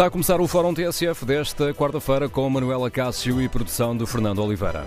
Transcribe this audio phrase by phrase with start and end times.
[0.00, 4.42] Está a começar o Fórum TSF desta quarta-feira com Manuela Cássio e produção de Fernando
[4.42, 4.86] Oliveira.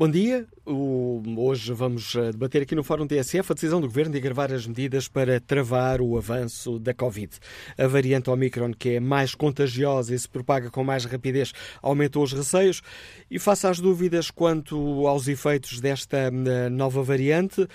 [0.00, 0.46] Bom dia.
[0.64, 4.50] O, hoje vamos eh, debater aqui no Fórum TSF a decisão do Governo de agravar
[4.50, 7.36] as medidas para travar o avanço da Covid.
[7.76, 11.52] A variante Omicron, que é mais contagiosa e se propaga com mais rapidez,
[11.82, 12.80] aumentou os receios.
[13.30, 17.68] E face às dúvidas quanto aos efeitos desta eh, nova variante,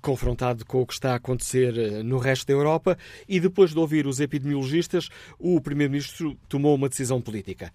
[0.00, 2.96] confrontado com o que está a acontecer eh, no resto da Europa,
[3.28, 7.70] e depois de ouvir os epidemiologistas, o Primeiro-Ministro tomou uma decisão política.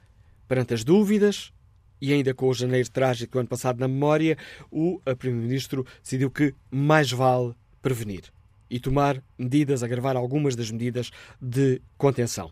[0.48, 1.54] Perante as dúvidas,
[2.02, 4.38] e ainda com o janeiro trágico do ano passado na memória,
[4.72, 8.24] o Primeiro-Ministro decidiu que mais vale prevenir
[8.70, 12.52] e tomar medidas, agravar algumas das medidas de contenção.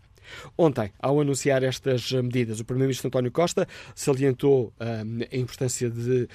[0.57, 6.27] Ontem, ao anunciar estas medidas, o Primeiro-Ministro António Costa salientou hum, a importância de uh,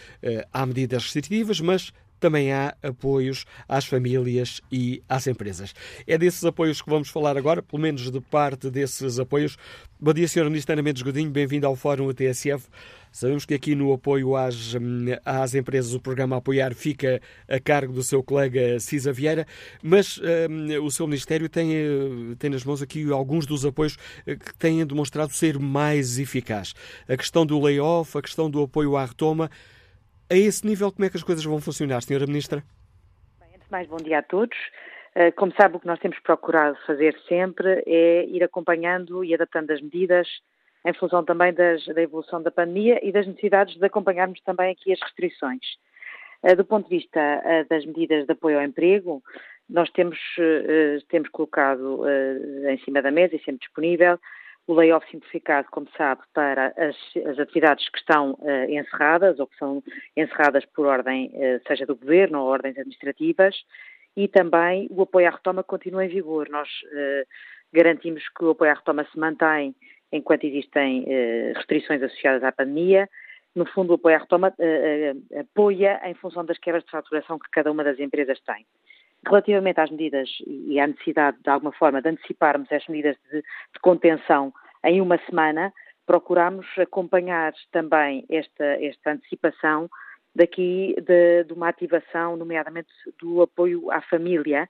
[0.53, 5.75] há medidas restritivas, mas também há apoios às famílias e às empresas.
[6.07, 9.57] É desses apoios que vamos falar agora, pelo menos de parte desses apoios.
[10.01, 10.45] Bom dia, Sr.
[10.45, 12.69] Ministro Ana Mendes Godinho, bem-vindo ao Fórum ATSF.
[13.17, 17.19] Sabemos que aqui no apoio às, hum, às empresas o programa Apoiar fica
[17.49, 19.47] a cargo do seu colega Cisa Vieira,
[19.83, 24.37] mas um, o seu Ministério tem, eh, tem nas mãos aqui alguns dos apoios eh,
[24.37, 26.75] que têm demonstrado ser mais eficaz.
[27.09, 29.49] A questão do layoff, a questão do apoio à retoma.
[30.29, 32.63] A esse nível, como é que as coisas vão funcionar, Senhora Ministra?
[33.41, 34.59] Bem, antes de mais, bom dia a todos.
[35.15, 39.71] Eh, como sabe, o que nós temos procurado fazer sempre é ir acompanhando e adaptando
[39.71, 40.29] as medidas
[40.87, 44.93] em função também das, da evolução da pandemia e das necessidades de acompanharmos também aqui
[44.93, 45.65] as restrições.
[46.45, 49.21] Eh, do ponto de vista eh, das medidas de apoio ao emprego,
[49.69, 52.05] nós temos, eh, temos colocado
[52.69, 54.17] em cima da mesa e sempre disponível
[54.69, 58.37] o layoff simplificado, como sabe, para as, as atividades que estão
[58.69, 59.81] encerradas ou que são
[60.17, 61.31] encerradas por ordem,
[61.69, 63.55] seja do governo ou ordens administrativas,
[64.17, 66.49] e também o apoio à retoma continua em vigor.
[66.49, 66.69] Nós
[67.73, 69.73] garantimos que o apoio à retoma se mantém
[70.17, 73.09] enquanto existem eh, restrições associadas à pandemia.
[73.55, 77.39] No fundo, o apoio à retoma eh, eh, apoia em função das quebras de faturação
[77.39, 78.67] que cada uma das empresas tem.
[79.27, 83.81] Relativamente às medidas e à necessidade, de alguma forma, de anteciparmos as medidas de, de
[83.81, 84.53] contenção
[84.85, 85.73] em uma semana,
[86.07, 89.89] procuramos acompanhar também esta, esta antecipação
[90.35, 92.91] daqui de, de, uma ativação, nomeadamente
[93.21, 94.69] do apoio à família,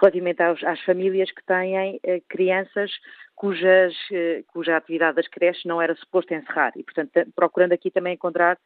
[0.00, 2.90] relativamente aos, às famílias que têm eh, crianças
[3.34, 6.72] cujas, eh, cuja atividade das creches não era suposto encerrar.
[6.76, 8.58] E, portanto, procurando aqui também encontrar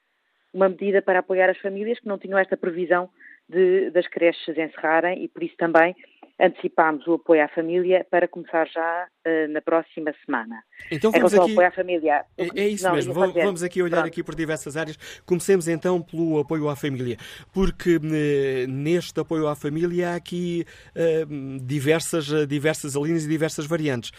[0.52, 3.10] uma medida para apoiar as famílias que não tinham esta previsão
[3.48, 5.94] de, das creches encerrarem e, por isso, também
[6.40, 10.62] antecipámos o apoio à família para começar já uh, na próxima semana.
[10.90, 11.52] Então vamos aqui...
[11.52, 12.24] apoio à família...
[12.36, 14.08] É, é isso não, mesmo, vamos, vamos aqui olhar Pronto.
[14.08, 14.96] aqui por diversas áreas.
[15.24, 17.16] Comecemos então pelo apoio à família,
[17.52, 20.64] porque uh, neste apoio à família há aqui
[20.96, 24.10] uh, diversas, diversas linhas e diversas variantes.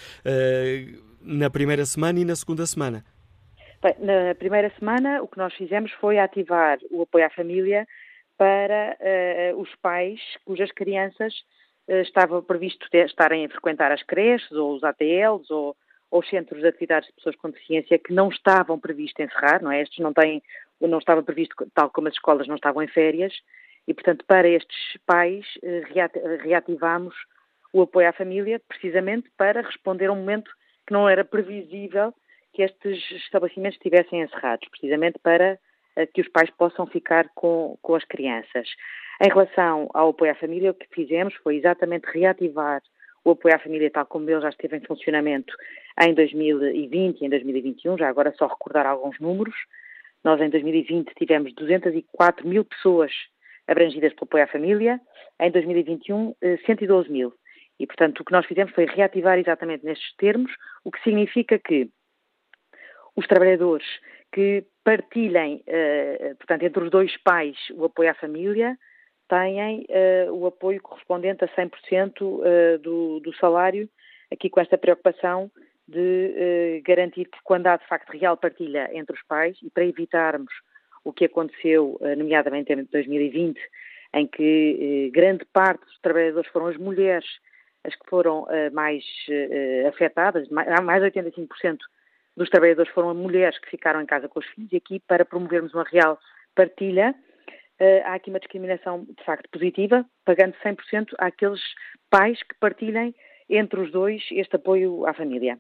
[1.22, 3.04] na primeira semana e na segunda semana.
[3.82, 7.86] Bem, na primeira semana o que nós fizemos foi ativar o apoio à família
[8.38, 8.98] para
[9.58, 11.55] os pais cujas crianças eh,
[11.88, 15.76] estava previsto ter, estarem a frequentar as creches ou os ATLs ou,
[16.12, 19.72] ou os centros de atividades de pessoas com deficiência que não estavam previstos encerrar, não
[19.72, 19.82] é?
[19.82, 20.42] Estes não têm
[20.82, 23.34] não estava previsto, tal como as escolas não estavam em férias,
[23.88, 25.84] e, portanto, para estes pais, eh,
[26.42, 27.16] reativamos
[27.72, 30.52] o apoio à família, precisamente para responder a um momento
[30.88, 32.14] que não era previsível
[32.54, 35.60] que estes estabelecimentos estivessem encerrados, precisamente para
[35.96, 38.68] eh, que os pais possam ficar com, com as crianças.
[39.22, 42.82] Em relação ao apoio à família, o que fizemos foi exatamente reativar
[43.24, 45.54] o apoio à família tal como ele já esteve em funcionamento
[46.02, 49.56] em 2020 e em 2021, já agora só recordar alguns números.
[50.24, 53.12] Nós em 2020 tivemos 204 mil pessoas
[53.68, 55.00] abrangidas pelo apoio à família,
[55.40, 56.36] em 2021
[56.66, 57.34] 112 eh, mil.
[57.80, 60.52] E, portanto, o que nós fizemos foi reativar exatamente nestes termos,
[60.84, 61.90] o que significa que
[63.16, 63.86] os trabalhadores
[64.32, 68.78] que partilhem, uh, portanto, entre os dois pais o apoio à família,
[69.28, 73.90] têm uh, o apoio correspondente a 100% uh, do, do salário,
[74.32, 75.52] aqui com esta preocupação
[75.88, 80.52] de garantir que quando há de facto real partilha entre os pais, e para evitarmos
[81.04, 83.62] o que aconteceu, nomeadamente em 2020,
[84.16, 87.28] em que grande parte dos trabalhadores foram as mulheres
[87.84, 89.04] as que foram mais
[89.88, 91.78] afetadas, mais, de 85%
[92.36, 95.72] dos trabalhadores foram mulheres que ficaram em casa com os filhos e aqui para promovermos
[95.74, 96.20] uma real
[96.56, 97.25] partilha eh,
[98.06, 101.62] há aqui uma discriminação de facto positiva, pagando 100% àqueles
[102.10, 103.14] pais que partilhem
[103.50, 105.60] entre os dois este apoio à família.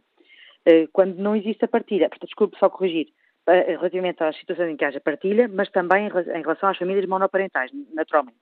[0.65, 3.07] Eh, quando não existe a partilha, portanto, desculpe só corrigir,
[3.47, 7.71] eh, relativamente às situações em que haja partilha, mas também em relação às famílias monoparentais,
[7.93, 8.37] naturalmente.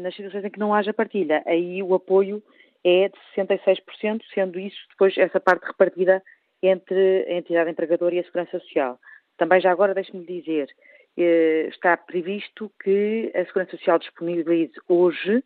[0.00, 2.42] Nas situações em que não haja partilha, aí o apoio
[2.82, 6.22] é de 66%, sendo isso depois essa parte repartida
[6.62, 8.98] entre a entidade empregadora e a Segurança Social.
[9.36, 15.42] Também já agora deixe-me dizer, eh, está previsto que a Segurança Social disponibilize hoje,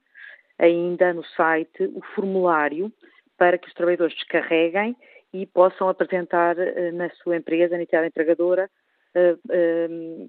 [0.58, 2.92] ainda no site, o formulário
[3.36, 4.96] para que os trabalhadores descarreguem
[5.32, 8.70] e possam apresentar eh, na sua empresa, na entidade empregadora,
[9.14, 9.36] eh,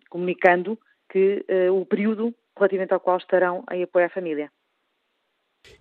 [0.10, 0.80] comunicando
[1.10, 4.50] que o período relativamente ao qual estarão em apoio à família.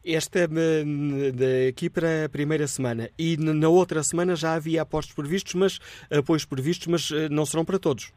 [0.04, 5.54] Esta é aqui para a primeira semana e na outra semana já havia apostos previstos,
[5.54, 5.78] mas
[6.10, 8.12] apoios previstos, mas eh, não serão para todos.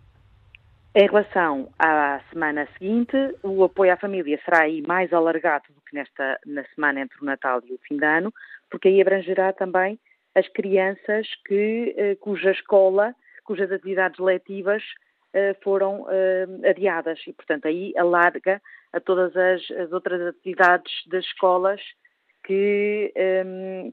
[0.97, 5.93] Em relação à semana seguinte, o apoio à família será aí mais alargado do que
[5.93, 8.33] nesta na semana entre o Natal e o fim de ano,
[8.71, 9.99] porque aí abrangerá também
[10.33, 13.13] as crianças que, eh, cuja escola,
[13.43, 14.81] cujas atividades letivas
[15.33, 16.07] eh, foram
[16.65, 17.19] adiadas.
[17.27, 18.61] E, portanto, aí alarga
[18.93, 21.81] a todas as, as outras atividades das escolas
[22.45, 23.11] que,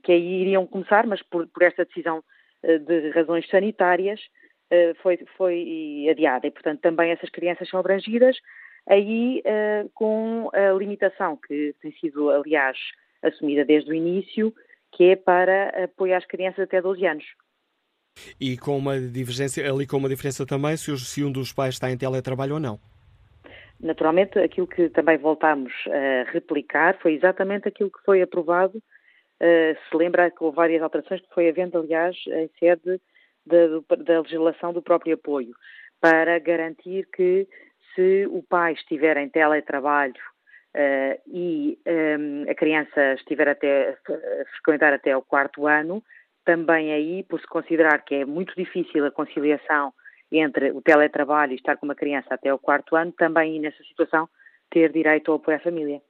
[0.05, 2.22] que aí iriam começar, mas por, por esta decisão
[2.62, 4.20] de razões sanitárias
[5.02, 6.46] foi, foi adiada.
[6.46, 8.36] E, portanto, também essas crianças são abrangidas,
[8.88, 12.76] aí uh, com a limitação que tem sido, aliás,
[13.22, 14.52] assumida desde o início,
[14.92, 17.24] que é para apoiar as crianças até 12 anos.
[18.40, 21.90] E com uma divergência, ali com uma diferença também, se, se um dos pais está
[21.90, 22.78] em teletrabalho ou não.
[23.80, 28.78] Naturalmente, aquilo que também voltámos a replicar foi exatamente aquilo que foi aprovado.
[29.40, 33.00] Uh, se lembra que houve várias alterações que foi havendo, aliás, em sede
[33.46, 35.54] da, da legislação do próprio apoio,
[36.00, 37.46] para garantir que
[37.94, 40.14] se o pai estiver em teletrabalho
[40.74, 43.96] uh, e um, a criança estiver até
[44.56, 46.02] frequentar até o quarto ano,
[46.44, 49.93] também aí, por se considerar que é muito difícil a conciliação
[50.31, 54.28] entre o teletrabalho e estar com uma criança até o quarto ano, também nessa situação
[54.70, 56.00] ter direito ao apoio à família.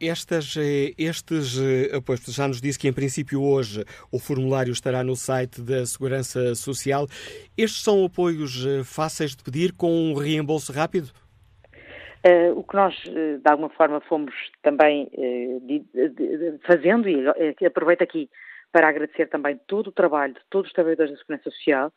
[0.00, 5.04] Estas, eh, estes eh, apoios, já nos disse que em princípio hoje o formulário estará
[5.04, 7.06] no site da Segurança Social.
[7.56, 11.10] Estes são apoios eh, fáceis de pedir com um reembolso rápido?
[12.26, 14.32] Uh, o que nós, de alguma forma, fomos
[14.62, 18.30] também uh, de, de, de, fazendo, e aproveito aqui
[18.72, 21.92] para agradecer também todo o trabalho de todos os trabalhadores da Segurança Social,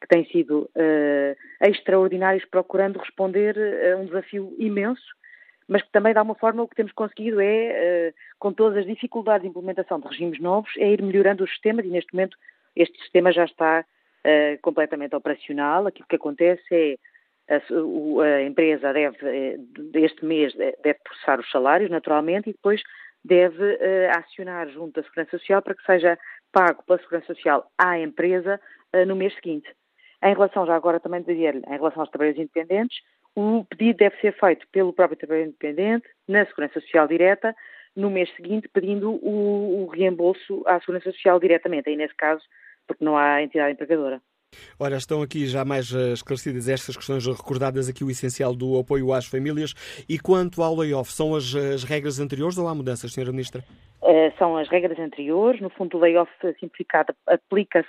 [0.00, 3.56] que têm sido uh, extraordinários procurando responder
[3.92, 5.02] a um desafio imenso,
[5.70, 8.86] mas que também, de alguma forma, o que temos conseguido é, uh, com todas as
[8.86, 12.36] dificuldades de implementação de regimes novos, é ir melhorando os sistemas e, neste momento,
[12.74, 15.86] este sistema já está uh, completamente operacional.
[15.86, 17.60] Aquilo que acontece é a,
[18.24, 19.60] a empresa deve,
[19.94, 22.82] este mês, deve processar os salários, naturalmente, e depois
[23.24, 23.78] deve
[24.16, 26.18] acionar junto da Segurança Social para que seja
[26.52, 28.60] pago pela Segurança Social à empresa
[29.06, 29.68] no mês seguinte.
[30.22, 32.98] Em relação, já agora também dizer-lhe, em relação aos trabalhadores independentes,
[33.34, 37.54] o pedido deve ser feito pelo próprio trabalhador independente, na Segurança Social Direta,
[37.94, 42.42] no mês seguinte, pedindo o, o reembolso à Segurança Social diretamente, aí nesse caso,
[42.86, 44.20] porque não há entidade empregadora.
[44.78, 49.12] Ora, estão aqui já mais eh, esclarecidas estas questões, recordadas aqui o essencial do apoio
[49.12, 49.74] às famílias.
[50.08, 53.30] E quanto ao layoff, são as, as regras anteriores ou há mudanças, Sra.
[53.30, 53.62] Ministra?
[54.02, 55.60] Uh, são as regras anteriores.
[55.60, 57.88] No fundo, o layoff simplificado aplica-se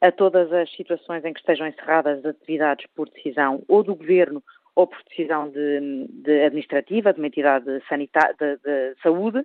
[0.00, 4.42] a todas as situações em que estejam encerradas as atividades por decisão ou do Governo
[4.76, 9.38] ou por decisão de, de administrativa, de uma entidade sanitária, de, de saúde,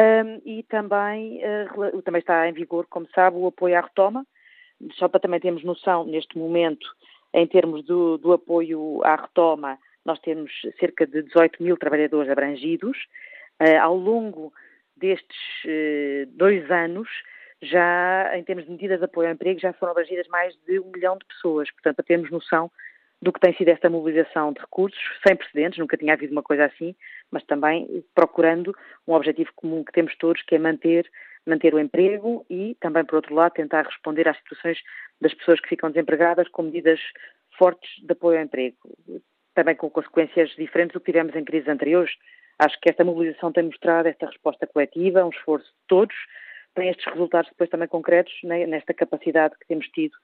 [0.00, 4.24] um, e também, uh, também está em vigor, como sabe, o apoio à retoma,
[4.92, 6.86] só para também termos noção, neste momento,
[7.34, 12.96] em termos do, do apoio à retoma, nós temos cerca de 18 mil trabalhadores abrangidos.
[13.60, 14.52] Uh, ao longo
[14.96, 17.08] destes uh, dois anos,
[17.60, 20.90] já em termos de medidas de apoio ao emprego, já foram abrangidas mais de um
[20.90, 21.70] milhão de pessoas.
[21.72, 22.70] Portanto, para termos noção
[23.22, 26.64] do que tem sido esta mobilização de recursos, sem precedentes, nunca tinha havido uma coisa
[26.64, 26.92] assim,
[27.30, 28.76] mas também procurando
[29.06, 31.08] um objetivo comum que temos todos, que é manter,
[31.46, 34.78] manter o emprego e também, por outro lado, tentar responder às situações
[35.20, 36.98] das pessoas que ficam desempregadas com medidas
[37.56, 38.76] fortes de apoio ao emprego,
[39.54, 42.12] também com consequências diferentes do que tivemos em crises anteriores.
[42.58, 46.16] Acho que esta mobilização tem mostrado esta resposta coletiva, um esforço de todos,
[46.74, 50.16] tem estes resultados depois também concretos nesta capacidade que temos tido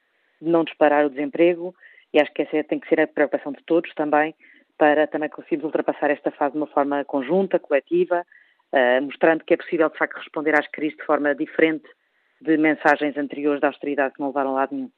[0.43, 1.73] de não disparar o desemprego
[2.13, 4.35] e acho que essa tem que ser a preocupação de todos também
[4.79, 8.25] para também conseguirmos ultrapassar esta fase de uma forma conjunta, coletiva,
[8.73, 11.89] uh, mostrando que é possível de facto responder às crises de forma diferente
[12.41, 14.91] de mensagens anteriores da austeridade que não levaram a lado nenhum.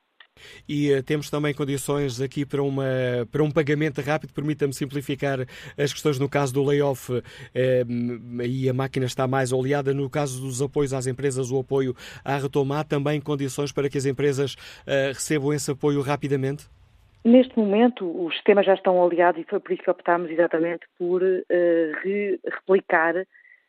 [0.69, 2.85] E uh, temos também condições aqui para, uma,
[3.31, 5.41] para um pagamento rápido, permita-me simplificar
[5.77, 7.23] as questões no caso do layoff, uh,
[8.41, 12.37] aí a máquina está mais oleada, no caso dos apoios às empresas, o apoio à
[12.37, 16.69] retomar, também condições para que as empresas uh, recebam esse apoio rapidamente?
[17.25, 21.23] Neste momento, os sistemas já estão aliados e foi por isso que optámos exatamente por
[21.23, 21.45] uh,
[22.03, 23.27] re replicar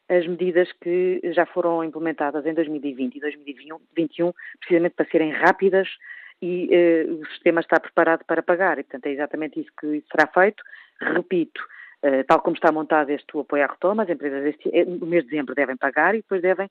[0.07, 5.87] as medidas que já foram implementadas em 2020 e 2021, precisamente para serem rápidas
[6.41, 8.79] e uh, o sistema está preparado para pagar.
[8.79, 10.63] E, portanto, é exatamente isso que será feito.
[11.01, 11.61] Repito,
[12.05, 15.31] uh, tal como está montado este apoio à retoma, as empresas este, no mês de
[15.31, 16.69] dezembro devem pagar e depois devem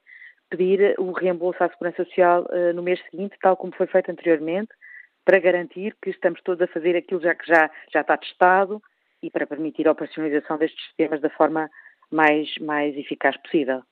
[0.48, 4.70] pedir o reembolso à Segurança Social no mês seguinte, tal como foi feito anteriormente
[5.24, 8.82] para garantir que estamos todos a fazer aquilo já que já, já está testado
[9.22, 11.70] e para permitir a operacionalização destes sistemas da forma
[12.10, 13.82] mais, mais eficaz possível.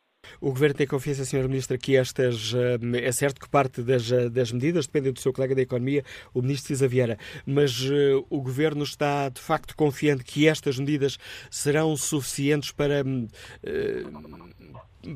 [0.41, 1.49] O Governo tem confiança, Sr.
[1.49, 2.53] Ministro, que estas.
[2.55, 6.05] Eh, é certo que parte das, eh, das medidas depende do seu colega da Economia,
[6.35, 7.17] o Ministro Cisa Vieira,
[7.47, 11.19] mas uh, o Governo está de facto confiante que estas medidas
[11.51, 13.03] serão suficientes para.
[13.05, 14.29] Uh,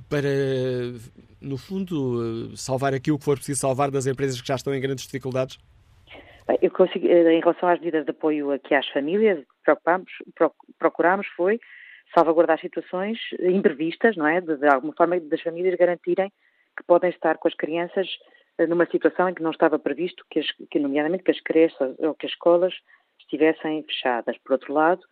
[0.08, 0.28] para,
[1.40, 5.04] no fundo, salvar aquilo que for preciso salvar das empresas que já estão em grandes
[5.04, 5.58] dificuldades?
[6.60, 10.12] Eu eh, em relação às medidas de apoio aqui às famílias, preocupamos,
[10.78, 11.58] procuramos foi
[12.14, 14.40] salvaguardar situações imprevistas, não é?
[14.40, 16.30] De, de, alguma forma das famílias garantirem
[16.76, 18.08] que podem estar com as crianças
[18.58, 21.78] eh, numa situação em que não estava previsto, que, as, que nomeadamente que as creches
[21.80, 22.74] ou que as escolas
[23.20, 24.36] estivessem fechadas.
[24.38, 25.02] Por outro lado,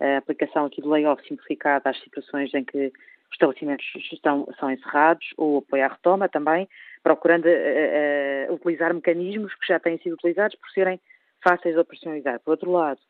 [0.00, 5.26] a aplicação aqui do layoff simplificado às situações em que os estabelecimentos estão, são encerrados,
[5.36, 6.68] ou apoio à retoma também,
[7.02, 11.00] procurando uh, uh, utilizar mecanismos que já têm sido utilizados por serem
[11.42, 12.40] fáceis de operacionalizar.
[12.40, 13.00] Por outro lado,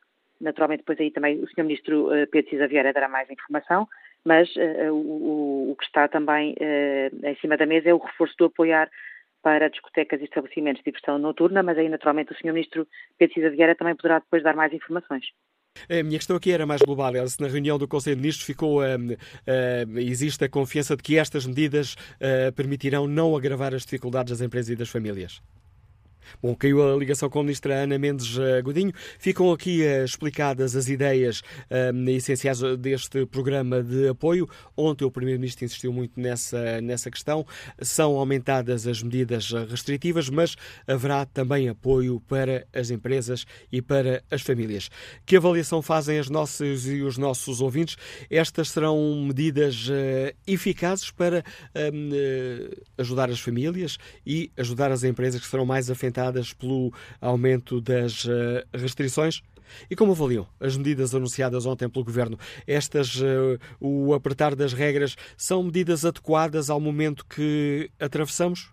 [0.40, 1.64] naturalmente, depois aí também o Sr.
[1.64, 3.88] Ministro uh, Pedro Cisa Vieira dará mais informação,
[4.24, 4.52] mas
[4.90, 6.54] o, o, que está também
[7.22, 8.90] em cima da mesa é o reforço do apoiar
[9.42, 12.52] para discotecas e estabelecimentos de diversão noturna, mas aí naturalmente o Sr.
[12.52, 15.24] Ministro Pedro Cisa Vieira também poderá depois dar mais informações.
[15.88, 17.12] A minha questão aqui era mais global.
[17.28, 21.18] Se na reunião do Conselho de Ministros ficou, uh, uh, existe a confiança de que
[21.18, 25.40] estas medidas uh, permitirão não agravar as dificuldades das empresas e das famílias?
[26.42, 28.92] Bom, caiu a ligação com a ministra Ana Mendes eh, Godinho.
[29.18, 34.48] Ficam aqui uh, explicadas as ideias uh, essenciais deste programa de apoio.
[34.76, 37.46] Ontem o Primeiro-Ministro insistiu muito nessa, nessa questão.
[37.80, 40.54] São aumentadas as medidas restritivas, mas
[40.86, 44.90] haverá também apoio para as empresas e para as famílias.
[45.26, 47.96] Que avaliação fazem as nossas e os nossos ouvintes?
[48.30, 51.42] Estas serão medidas uh, eficazes para
[52.96, 58.26] ajudar as famílias e ajudar as empresas que serão mais afetadas afetadas pelo aumento das
[58.28, 59.42] eh, restrições?
[59.90, 62.38] E como avaliam as medidas anunciadas ontem pelo Governo?
[62.66, 68.70] Estas, uh, o apertar das regras, são medidas adequadas ao momento que atravessamos?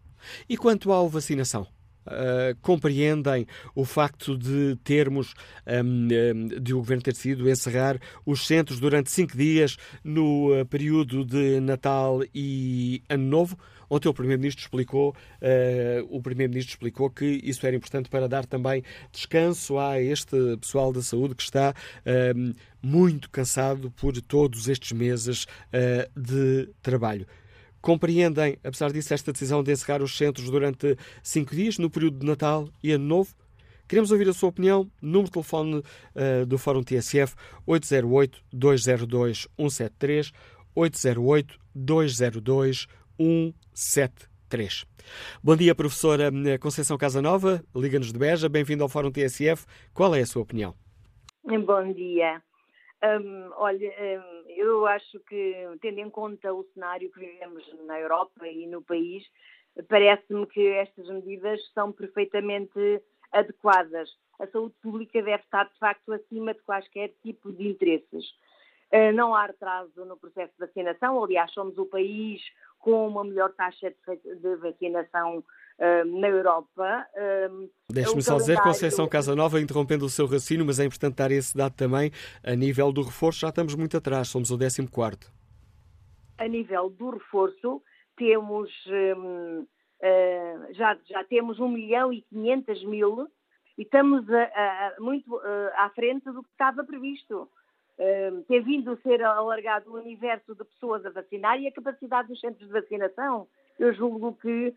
[0.48, 1.68] E quanto à vacinação?
[2.08, 5.34] Uh, compreendem o facto de termos,
[5.68, 11.60] um, de o Governo ter decidido encerrar os centros durante cinco dias no período de
[11.60, 13.58] Natal e Ano Novo?
[13.90, 15.16] Ontem o Primeiro-Ministro explicou, uh,
[16.10, 21.02] o Primeiro-Ministro explicou que isso era importante para dar também descanso a este pessoal da
[21.02, 27.28] saúde que está uh, muito cansado por todos estes meses uh, de trabalho.
[27.82, 32.26] Compreendem, apesar disso, esta decisão de encerrar os centros durante cinco dias, no período de
[32.26, 33.36] Natal e Ano Novo?
[33.88, 34.90] Queremos ouvir a sua opinião.
[35.00, 35.84] Número de telefone uh,
[36.48, 37.36] do Fórum TSF
[37.68, 40.32] 808-202-173,
[40.76, 42.88] 808-202-173.
[44.50, 44.86] 3.
[45.44, 49.66] Bom dia, professora Conceição Casanova, Liga-nos de Beja, bem-vindo ao Fórum TSF.
[49.94, 50.74] Qual é a sua opinião?
[51.44, 52.42] Bom dia.
[53.04, 58.48] Um, olha, um, eu acho que, tendo em conta o cenário que vivemos na Europa
[58.48, 59.24] e no país,
[59.88, 64.10] parece-me que estas medidas são perfeitamente adequadas.
[64.40, 68.26] A saúde pública deve estar, de facto, acima de quaisquer tipo de interesses.
[68.94, 72.42] Uh, não há retraso no processo de vacinação, aliás, somos o país
[72.86, 77.08] com uma melhor taxa de vacinação uh, na Europa.
[77.16, 81.58] Uh, Deixe-me só dizer, Conceição Casanova, interrompendo o seu raciocínio, mas é importante dar esse
[81.58, 82.12] dado também,
[82.44, 84.88] a nível do reforço já estamos muito atrás, somos o 14
[86.38, 87.82] A nível do reforço,
[88.16, 89.68] temos, uh,
[90.74, 93.28] já, já temos 1 milhão e 500 mil
[93.78, 95.42] e estamos a, a, muito
[95.76, 97.50] à frente do que estava previsto
[98.48, 102.40] ter vindo a ser alargado o universo de pessoas a vacinar e a capacidade dos
[102.40, 103.48] centros de vacinação.
[103.80, 104.74] Eu julgo que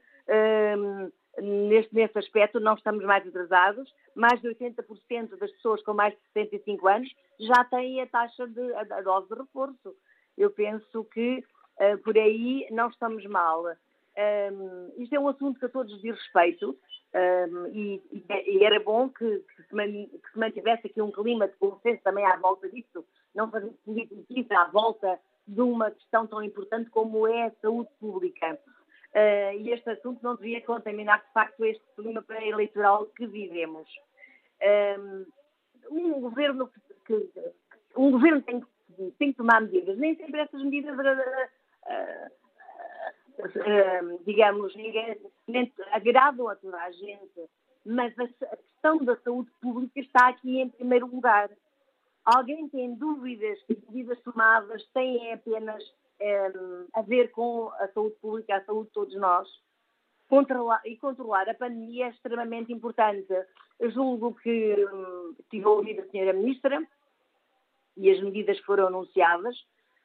[0.79, 1.11] um,
[1.43, 3.93] neste, neste aspecto não estamos mais atrasados.
[4.15, 7.09] Mais de 80% das pessoas com mais de 65 anos
[7.41, 9.95] já têm a taxa de a, a dose de reforço.
[10.37, 11.45] Eu penso que
[11.81, 13.65] uh, por aí não estamos mal.
[13.65, 16.77] Um, isto é um assunto que a todos diz respeito
[17.15, 22.25] um, e, e, era bom que, que, se mantivesse aqui um clima de consenso também
[22.27, 27.47] à volta disso, não fazer política à volta de uma questão tão importante como é
[27.47, 28.59] a saúde pública.
[29.15, 33.89] Uh, e este assunto não devia contaminar, de facto, este clima pré-eleitoral que vivemos.
[35.01, 35.27] Um,
[35.91, 36.71] um governo
[37.07, 37.31] que,
[37.97, 38.63] um governo tem,
[39.19, 42.31] tem que tomar medidas, nem sempre essas medidas uh,
[44.25, 44.75] digamos,
[45.93, 47.49] agradam a toda a gente,
[47.85, 48.27] mas a
[48.57, 51.51] questão da saúde pública está aqui em primeiro lugar.
[52.25, 55.83] Alguém tem dúvidas que medidas tomadas têm apenas
[56.95, 59.49] a ver com a saúde pública, a saúde de todos nós?
[60.29, 63.33] Controlar, e controlar a pandemia é extremamente importante.
[63.81, 66.87] Eu julgo que hum, tive ouvido a senhora Ministra
[67.97, 69.57] e as medidas foram anunciadas,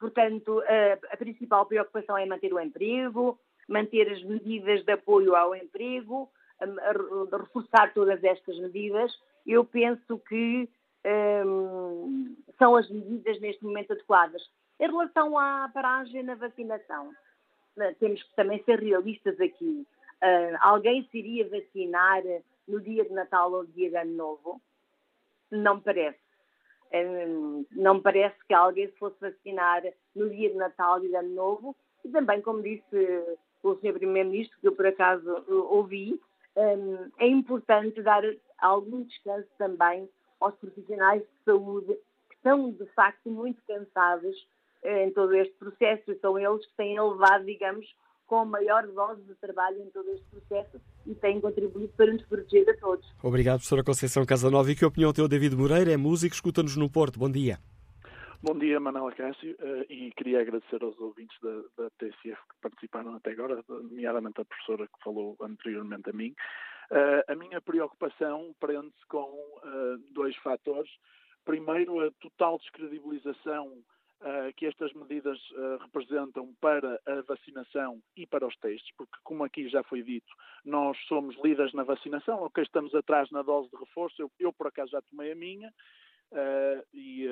[0.04, 5.56] Portanto, a, a principal preocupação é manter o emprego, manter as medidas de apoio ao
[5.56, 9.10] emprego, a, a, reforçar todas estas medidas.
[9.46, 10.68] Eu penso que
[11.46, 14.42] um, são as medidas neste momento adequadas.
[14.78, 17.10] Em relação à paragem na vacinação,
[17.74, 19.86] né, temos que também ser realistas aqui.
[20.22, 22.22] Uh, alguém se iria vacinar
[22.68, 24.60] no dia de Natal ou no dia de Ano Novo?
[25.50, 26.23] Não me parece.
[27.72, 29.82] Não me parece que alguém se fosse vacinar
[30.14, 31.76] no dia de Natal e de Ano Novo.
[32.04, 33.94] E também, como disse o Sr.
[33.94, 36.20] Primeiro-Ministro, que eu por acaso ouvi,
[37.18, 38.22] é importante dar
[38.58, 40.08] algum descanso também
[40.40, 41.94] aos profissionais de saúde
[42.28, 44.36] que estão, de facto, muito cansados
[44.84, 47.86] eh, em todo este processo são eles que têm elevado, digamos,
[48.34, 52.22] com a maior dose de trabalho em todo este processo e têm contribuído para nos
[52.22, 53.06] proteger a todos.
[53.22, 54.72] Obrigado, professora Conceição Casanova.
[54.72, 55.92] E que opinião tem o David Moreira?
[55.92, 57.16] É músico, escuta-nos no Porto.
[57.16, 57.58] Bom dia.
[58.42, 63.14] Bom dia, Manuela Cássio, eh, e queria agradecer aos ouvintes da, da TCF que participaram
[63.14, 66.34] até agora, nomeadamente a professora que falou anteriormente a mim.
[66.90, 69.30] Eh, a minha preocupação prende-se com
[69.64, 70.90] eh, dois fatores.
[71.44, 73.78] Primeiro, a total descredibilização
[74.56, 79.68] que estas medidas uh, representam para a vacinação e para os testes, porque, como aqui
[79.68, 80.32] já foi dito,
[80.64, 84.68] nós somos líderes na vacinação, ok, estamos atrás na dose de reforço, eu, eu por
[84.68, 85.68] acaso já tomei a minha,
[86.32, 87.26] uh, e,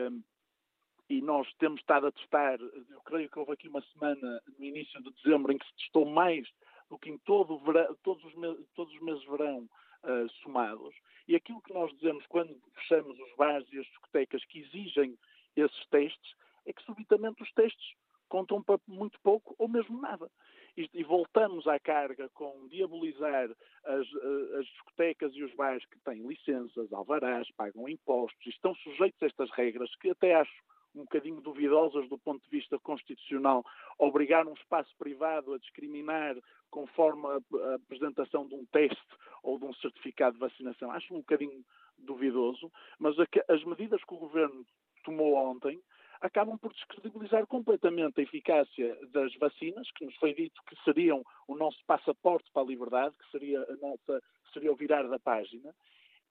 [1.08, 5.02] e nós temos estado a testar, eu creio que houve aqui uma semana no início
[5.02, 6.46] de dezembro em que se testou mais
[6.90, 9.68] do que em todo verão, todos, os meses, todos os meses de verão
[10.04, 10.94] uh, somados.
[11.26, 15.16] E aquilo que nós dizemos quando fechamos os bares e as discotecas que exigem
[15.56, 16.34] esses testes
[16.66, 17.94] é que subitamente os testes
[18.28, 20.30] contam muito pouco ou mesmo nada.
[20.74, 23.50] E, e voltamos à carga com diabolizar
[23.84, 28.74] as, eh, as, discotecas e os bares que têm licenças, alvarás, pagam impostos e estão
[28.76, 30.62] sujeitos a estas regras que até acho
[30.94, 33.64] um bocadinho duvidosas do ponto de vista constitucional,
[33.98, 36.36] obrigar um espaço privado a discriminar
[36.70, 38.96] conforme a, apresentação de um teste
[39.42, 40.90] ou de um certificado de vacinação.
[40.90, 41.62] Acho um bocadinho
[41.98, 43.14] duvidoso, mas
[43.48, 44.64] as medidas que o Governo
[45.04, 45.80] tomou ontem
[46.22, 51.56] acabam por descredibilizar completamente a eficácia das vacinas, que nos foi dito que seriam o
[51.56, 55.74] nosso passaporte para a liberdade, que seria, a nossa, seria o virar da página,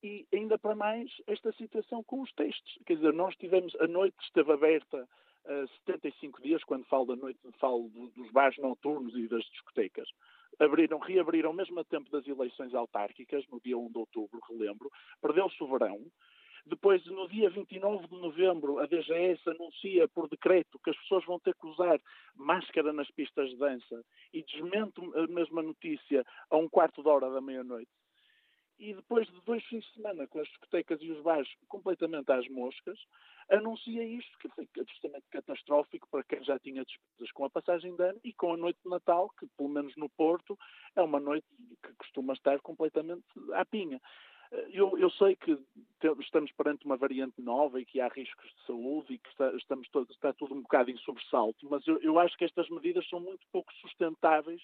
[0.02, 2.80] e ainda para mais esta situação com os testes.
[2.86, 5.08] Quer dizer, nós tivemos, a noite esteve aberta
[5.46, 10.10] uh, 75 dias, quando falo da noite, falo dos bares noturnos e das discotecas.
[10.58, 14.90] Abriram, reabriram mesmo a tempo das eleições autárquicas, no dia 1 de outubro, relembro,
[15.22, 16.00] perdeu-se o verão,
[16.66, 21.40] Depois, no dia 29 de novembro, a DGS anuncia por decreto que as pessoas vão
[21.40, 22.00] ter que usar
[22.36, 27.30] máscara nas pistas de dança e desmente a mesma notícia a um quarto de hora
[27.32, 27.92] da meia-noite.
[28.82, 32.48] E depois de dois fins de semana com as discotecas e os bares completamente às
[32.50, 32.98] moscas,
[33.48, 38.04] anuncia isto que foi absolutamente catastrófico para quem já tinha despesas com a passagem de
[38.04, 40.58] ano e com a noite de Natal, que pelo menos no Porto
[40.96, 41.46] é uma noite
[41.84, 44.02] que costuma estar completamente à pinha.
[44.74, 45.58] Eu, eu, sei que
[46.20, 49.88] estamos perante uma variante nova e que há riscos de saúde e que está, estamos
[49.90, 53.22] todos, está tudo um bocado em sobressalto, mas eu, eu acho que estas medidas são
[53.22, 54.62] muito pouco sustentáveis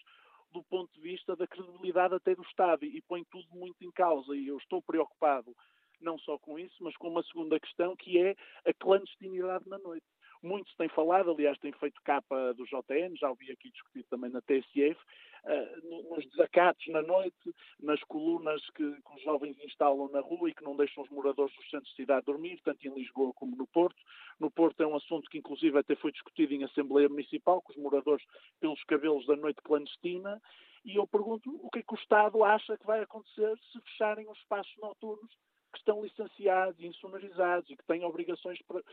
[0.51, 4.35] do ponto de vista da credibilidade até do Estado e põe tudo muito em causa
[4.35, 5.55] e eu estou preocupado
[6.01, 10.05] não só com isso, mas com uma segunda questão que é a clandestinidade na noite.
[10.41, 14.29] Muito se tem falado, aliás, tem feito capa do JN, já ouvi aqui discutir também
[14.29, 14.99] na TSF,
[15.43, 20.53] uh, nos desacatos na noite, nas colunas que, que, os jovens instalam na rua e
[20.53, 23.67] que não deixam os moradores dos centros de cidade dormir, tanto em Lisboa como no
[23.67, 23.97] Porto.
[24.39, 27.77] No Porto é um assunto que, inclusive, até foi discutido em Assembleia Municipal, com os
[27.77, 28.25] moradores
[28.59, 30.41] pelos cabelos da noite clandestina.
[30.85, 34.29] E eu pergunto o que é que o Estado acha que vai acontecer se fecharem
[34.29, 35.31] os espaços noturnos
[35.77, 38.83] que estão licenciados e insonorizados e que têm obrigações para,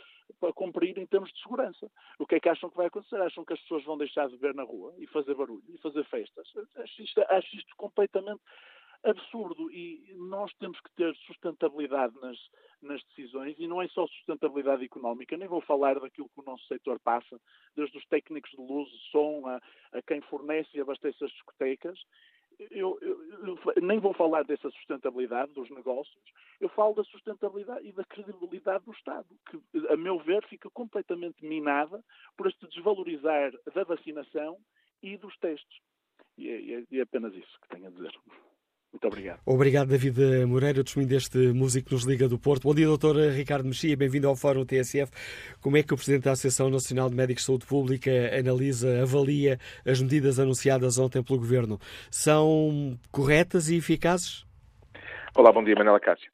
[0.41, 1.91] para, cumprir em termos de segurança.
[2.19, 3.21] O que é que acham que vai acontecer?
[3.21, 6.05] Acham que as pessoas vão deixar de ver na rua e fazer barulho e fazer
[6.05, 6.47] festas?
[6.77, 8.41] Acho isto, acho isto completamente
[9.05, 12.39] absurdo e nós temos que ter sustentabilidade nas,
[12.81, 16.67] nas decisões e não é só sustentabilidade económica, nem vou falar daquilo que o nosso
[16.67, 17.39] setor passa,
[17.77, 19.61] desde os técnicos de luz, som, a,
[19.93, 22.01] a quem fornece e abastece as discotecas,
[22.71, 26.23] eu, eu, eu, nem vou falar dessa sustentabilidade dos negócios,
[26.61, 31.45] eu falo da sustentabilidade e da credibilidade do Estado, que, a meu ver, fica completamente
[31.45, 32.03] minada
[32.37, 34.59] por este desvalorizar da vacinação
[35.03, 35.81] e dos testes.
[36.37, 38.13] E é, e é apenas isso que tenho a dizer.
[38.95, 39.41] Muito obrigado.
[39.45, 42.63] Obrigado, David Moreira, testemunho deste músico que nos liga do Porto.
[42.63, 45.11] Bom dia, doutor Ricardo Mexia, bem-vindo ao Fórum TSF.
[45.61, 49.59] Como é que o Presidente da Associação Nacional de Médicos de Saúde Pública analisa, avalia
[49.85, 51.81] as medidas anunciadas ontem pelo Governo?
[52.09, 54.45] São corretas e eficazes?
[55.37, 56.31] Olá, bom dia, Manela Cássio.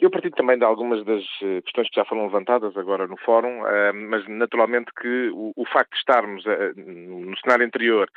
[0.00, 3.62] Eu partilho também de algumas das eh, questões que já foram levantadas agora no fórum,
[4.08, 8.08] mas naturalmente que o facto de estarmos eh, no cenário anterior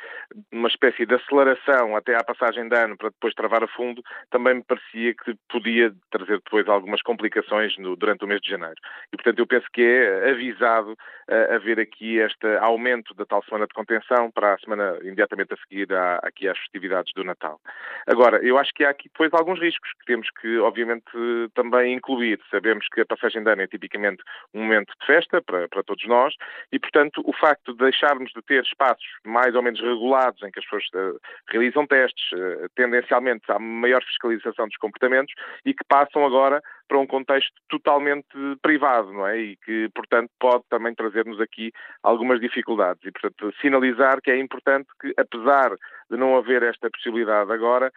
[0.52, 4.54] numa espécie de aceleração até à passagem de ano para depois travar a fundo, também
[4.54, 8.76] me parecia que podia trazer depois algumas complicações durante o mês de janeiro.
[9.12, 10.96] E, portanto, eu penso que é avisado
[11.26, 15.56] eh, haver aqui este aumento da tal semana de contenção para a semana imediatamente a
[15.56, 15.88] seguir
[16.22, 17.60] aqui às festividades do Natal.
[18.06, 21.04] Agora, eu acho que há aqui depois alguns riscos temos que, obviamente,
[21.54, 22.40] também incluir.
[22.50, 26.06] Sabemos que a passagem de ano é tipicamente um momento de festa para, para todos
[26.06, 26.34] nós
[26.72, 30.58] e, portanto, o facto de deixarmos de ter espaços mais ou menos regulados em que
[30.58, 36.24] as pessoas uh, realizam testes, uh, tendencialmente há maior fiscalização dos comportamentos e que passam
[36.24, 38.26] agora para um contexto totalmente
[38.62, 39.38] privado, não é?
[39.38, 43.02] E que, portanto, pode também trazer-nos aqui algumas dificuldades.
[43.04, 45.70] E, portanto, sinalizar que é importante que, apesar
[46.10, 47.92] de não haver esta possibilidade agora,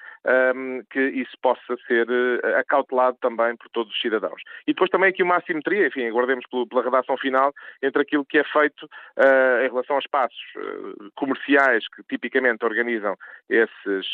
[0.55, 4.41] um, que isso possa ser uh, acautelado também por todos os cidadãos.
[4.65, 8.43] E depois também aqui uma assimetria, enfim, aguardemos pela redação final, entre aquilo que é
[8.43, 13.15] feito uh, em relação a espaços uh, comerciais que tipicamente organizam
[13.49, 14.07] esses,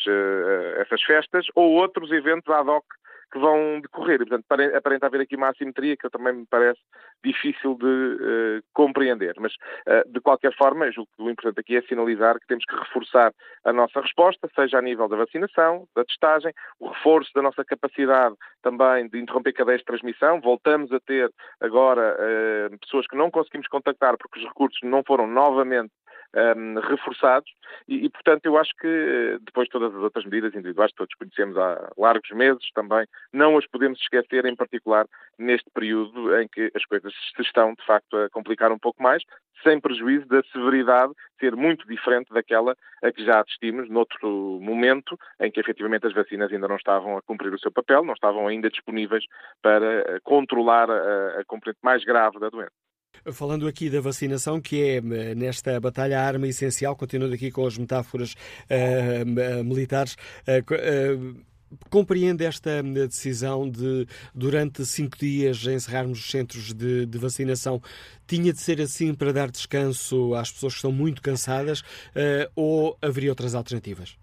[0.77, 2.85] essas festas ou outros eventos ad hoc
[3.33, 4.21] que vão decorrer.
[4.21, 6.79] E, portanto, aparenta haver aqui uma assimetria que também me parece
[7.25, 9.33] difícil de uh, compreender.
[9.39, 9.53] Mas,
[9.87, 10.85] uh, de qualquer forma,
[11.17, 13.33] o importante aqui é sinalizar que temos que reforçar
[13.65, 18.35] a nossa resposta, seja a nível da vacinação, da testagem, o reforço da nossa capacidade
[18.61, 20.39] também de interromper cadeias de transmissão.
[20.39, 25.25] Voltamos a ter agora uh, pessoas que não conseguimos contactar porque os recursos não foram
[25.25, 25.91] novamente
[26.35, 27.51] um, reforçados
[27.87, 31.15] e, e, portanto, eu acho que eh, depois todas as outras medidas individuais que todos
[31.15, 35.05] conhecemos há largos meses também, não as podemos esquecer, em particular
[35.37, 39.23] neste período em que as coisas se estão, de facto, a complicar um pouco mais,
[39.63, 45.51] sem prejuízo da severidade ser muito diferente daquela a que já assistimos noutro momento em
[45.51, 48.69] que efetivamente as vacinas ainda não estavam a cumprir o seu papel, não estavam ainda
[48.69, 49.23] disponíveis
[49.61, 52.82] para eh, controlar a, a componente mais grave da doença.
[53.31, 55.01] Falando aqui da vacinação, que é
[55.33, 61.41] nesta batalha a arma essencial, continuando aqui com as metáforas uh, militares, uh,
[61.89, 64.05] compreende esta decisão de,
[64.35, 67.81] durante cinco dias, encerrarmos os centros de, de, vacinação?
[68.27, 72.97] Tinha de ser assim para dar descanso às pessoas que estão muito cansadas uh, ou
[73.01, 74.17] haveria outras alternativas?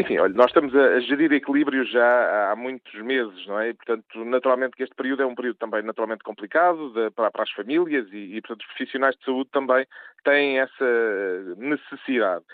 [0.00, 3.68] Enfim, olha, nós estamos a, gerir equilíbrio já há muitos meses, não é?
[3.70, 7.42] E, portanto, naturalmente que este período é um período também naturalmente complicado de, para, para,
[7.42, 9.86] as famílias e, e, portanto, os profissionais de saúde também
[10.22, 12.44] têm essa necessidade.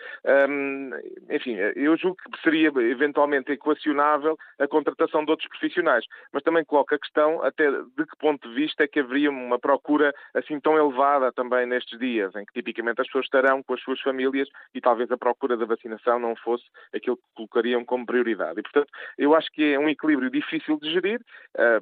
[1.30, 6.94] Enfim, eu julgo que seria eventualmente equacionável a contratação de outros profissionais, mas também coloco
[6.94, 10.76] a questão até de que ponto de vista é que haveria uma procura assim tão
[10.76, 14.80] elevada também nestes dias, em que tipicamente as pessoas estarão com as suas famílias e
[14.80, 18.60] talvez a procura da vacinação não fosse aquilo que colocariam como prioridade.
[18.60, 21.20] E, portanto, eu acho que é um equilíbrio difícil de gerir,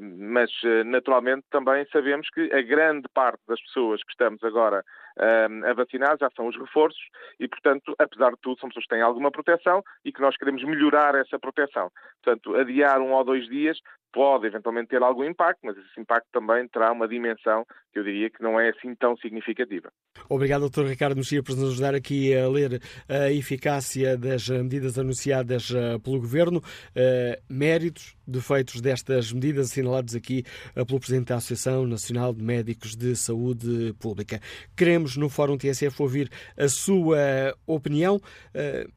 [0.00, 0.50] mas
[0.86, 4.82] naturalmente também sabemos que a grande parte das pessoas que estamos agora
[5.16, 7.02] a vacinar já são os reforços
[7.38, 10.64] e, portanto, apesar de tudo, são pessoas que têm alguma proteção e que nós queremos
[10.64, 11.90] melhorar essa proteção.
[12.22, 13.78] Portanto, adiar um ou dois dias
[14.14, 18.30] pode eventualmente ter algum impacto, mas esse impacto também terá uma dimensão que eu diria
[18.30, 19.90] que não é assim tão significativa.
[20.28, 20.84] Obrigado, Dr.
[20.84, 26.20] Ricardo Mexia, por nos ajudar aqui a ler a eficácia das medidas anunciadas eh, pelo
[26.20, 26.62] Governo,
[26.94, 30.44] eh, méritos, defeitos destas medidas assinalados aqui
[30.76, 34.40] eh, pelo Presidente da Associação Nacional de Médicos de Saúde Pública.
[34.76, 38.20] Queremos, no Fórum TSF, ouvir a sua opinião.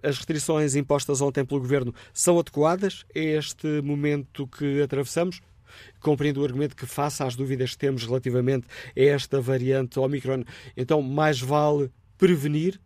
[0.03, 5.06] As restrições impostas ontem pelo Governo são adequadas a este momento que atravessamos?
[5.99, 10.43] Compreendo o argumento que, face às dúvidas que temos relativamente a esta variante Omicron,
[10.75, 12.79] então mais vale prevenir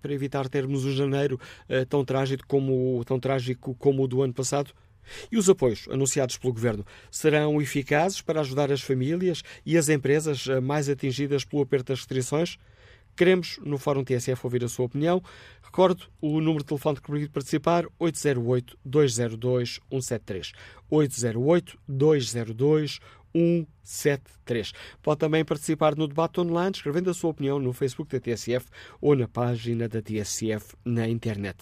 [0.00, 4.32] para evitar termos um janeiro uh, tão trágico como tão trágico como o do ano
[4.32, 4.72] passado?
[5.30, 10.48] E os apoios anunciados pelo Governo serão eficazes para ajudar as famílias e as empresas
[10.48, 12.58] eh, mais atingidas pelo aperto das restrições?
[13.16, 15.22] Queremos, no Fórum TSF, ouvir a sua opinião.
[15.62, 20.52] Recordo o número de telefone que permite participar: 808-202-173.
[20.92, 23.00] 808-202-173.
[23.36, 24.72] 173.
[25.02, 28.66] Pode também participar no debate online, escrevendo a sua opinião no Facebook da TSF
[29.00, 31.58] ou na página da TSF na internet.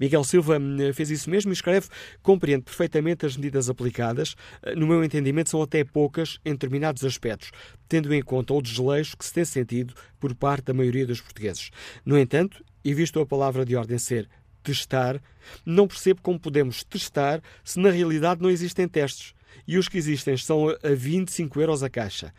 [0.00, 1.88] Miguel Silva hum, fez isso mesmo e escreve:
[2.22, 4.34] compreende perfeitamente as medidas aplicadas.
[4.76, 7.50] No meu entendimento, são até poucas em determinados aspectos,
[7.88, 11.70] tendo em conta o desleixo que se tem sentido por parte da maioria dos portugueses.
[12.04, 14.28] No entanto, e visto a palavra de ordem ser
[14.62, 15.20] testar,
[15.64, 19.34] não percebo como podemos testar se na realidade não existem testes
[19.66, 22.32] e os que existem são a 25 euros a caixa.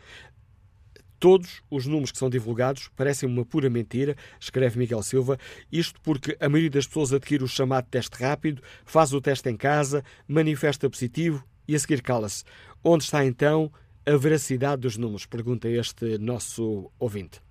[1.18, 5.38] Todos os números que são divulgados parecem uma pura mentira, escreve Miguel Silva,
[5.70, 9.56] isto porque a maioria das pessoas adquire o chamado teste rápido, faz o teste em
[9.56, 12.42] casa, manifesta positivo e a seguir cala-se.
[12.82, 13.70] Onde está então
[14.06, 15.26] a veracidade dos números?
[15.26, 17.42] Pergunta este nosso ouvinte.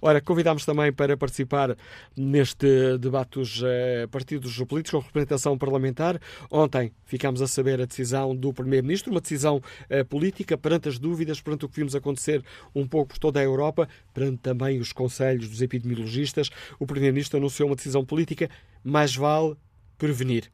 [0.00, 1.76] Ora, convidámos também para participar
[2.16, 6.20] neste debate dos uh, partidos políticos com representação parlamentar.
[6.50, 11.40] Ontem ficámos a saber a decisão do Primeiro-Ministro, uma decisão uh, política perante as dúvidas,
[11.40, 15.48] perante o que vimos acontecer um pouco por toda a Europa, perante também os conselhos
[15.48, 16.50] dos epidemiologistas.
[16.78, 18.48] O Primeiro-Ministro anunciou uma decisão política,
[18.82, 19.56] mais vale
[19.98, 20.50] prevenir.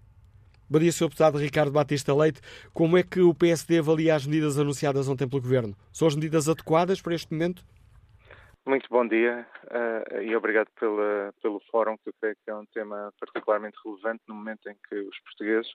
[0.68, 1.06] Bom dia, Sr.
[1.06, 2.40] Deputado Ricardo Batista Leite.
[2.72, 5.76] Como é que o PSD avalia as medidas anunciadas ontem pelo Governo?
[5.92, 7.64] São as medidas adequadas para este momento?
[8.66, 12.66] Muito bom dia uh, e obrigado pela, pelo fórum, que eu creio que é um
[12.66, 15.72] tema particularmente relevante no momento em que os portugueses,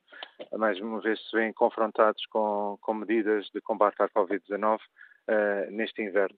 [0.53, 6.03] mais uma vez, se veem confrontados com, com medidas de combate à Covid-19 uh, neste
[6.03, 6.37] inverno.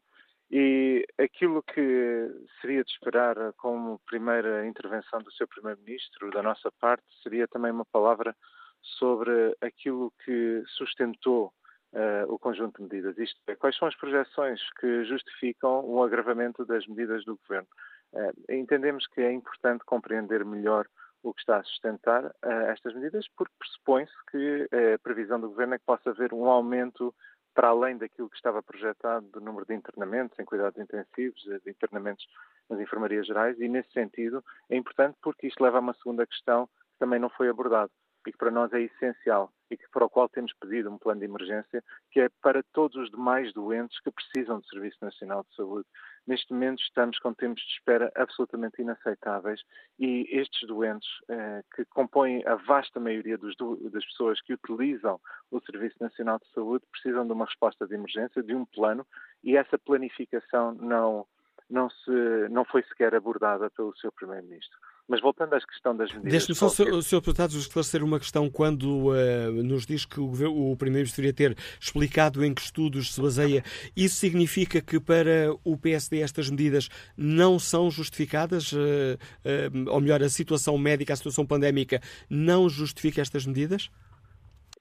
[0.50, 2.32] E aquilo que
[2.62, 7.86] seria de esperar como primeira intervenção do seu Primeiro-Ministro, da nossa parte, seria também uma
[7.86, 8.34] palavra
[8.82, 11.52] sobre aquilo que sustentou
[11.94, 13.18] uh, o conjunto de medidas.
[13.18, 17.68] Isto é, quais são as projeções que justificam o agravamento das medidas do Governo?
[18.14, 20.88] Uh, entendemos que é importante compreender melhor
[21.24, 25.76] o que está a sustentar uh, estas medidas, porque pressupõe-se que a previsão do Governo
[25.76, 27.14] é que possa haver um aumento
[27.54, 32.24] para além daquilo que estava projetado do número de internamentos em cuidados intensivos, de internamentos
[32.70, 36.68] nas enfermarias gerais, e nesse sentido é importante porque isto leva a uma segunda questão
[36.68, 37.90] que também não foi abordada
[38.28, 41.20] e que para nós é essencial e que para o qual temos pedido um plano
[41.20, 45.56] de emergência, que é para todos os demais doentes que precisam do Serviço Nacional de
[45.56, 45.88] Saúde.
[46.26, 49.62] Neste momento estamos com tempos de espera absolutamente inaceitáveis
[49.98, 53.56] e estes doentes, eh, que compõem a vasta maioria dos,
[53.92, 55.20] das pessoas que utilizam
[55.52, 59.06] o Serviço Nacional de Saúde, precisam de uma resposta de emergência, de um plano,
[59.44, 61.26] e essa planificação não,
[61.70, 64.78] não, se, não foi sequer abordada pelo seu Primeiro-Ministro.
[65.08, 66.32] Mas voltando à questão das medidas...
[66.32, 67.02] Deixe-me só, qualquer...
[67.02, 67.16] Sr.
[67.22, 72.44] Deputado, esclarecer uma questão quando uh, nos diz que o, o Primeiro-Ministro deveria ter explicado
[72.44, 73.64] em que estudos se baseia.
[73.96, 78.72] Isso significa que para o PSD estas medidas não são justificadas?
[78.74, 78.78] Uh,
[79.46, 83.90] uh, ou melhor, a situação médica, a situação pandémica não justifica estas medidas?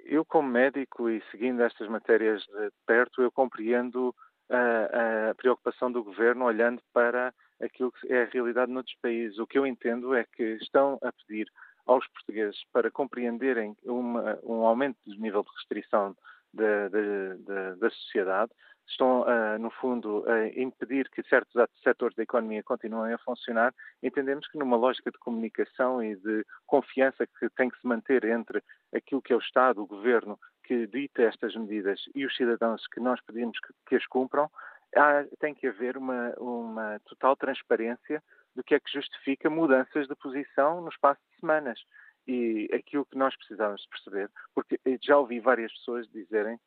[0.05, 4.14] Eu, como médico e seguindo estas matérias de perto, eu compreendo
[4.51, 9.39] a, a preocupação do Governo olhando para aquilo que é a realidade noutros países.
[9.39, 11.51] O que eu entendo é que estão a pedir
[11.87, 16.17] aos portugueses para compreenderem uma, um aumento do nível de restrição
[16.53, 18.53] da, da, da, da sociedade,
[18.89, 24.47] estão, uh, no fundo, a impedir que certos setores da economia continuem a funcionar, entendemos
[24.49, 28.63] que numa lógica de comunicação e de confiança que tem que se manter entre
[28.95, 32.99] aquilo que é o Estado, o Governo, que dita estas medidas e os cidadãos que
[33.01, 34.51] nós pedimos que, que as cumpram,
[34.97, 38.23] há, tem que haver uma, uma total transparência
[38.55, 41.79] do que é que justifica mudanças de posição no espaço de semanas.
[42.27, 46.59] E aquilo que nós precisávamos perceber, porque já ouvi várias pessoas dizerem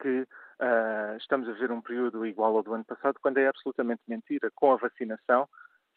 [0.00, 4.00] que uh, estamos a ver um período igual ao do ano passado, quando é absolutamente
[4.08, 4.50] mentira.
[4.54, 5.46] Com a vacinação,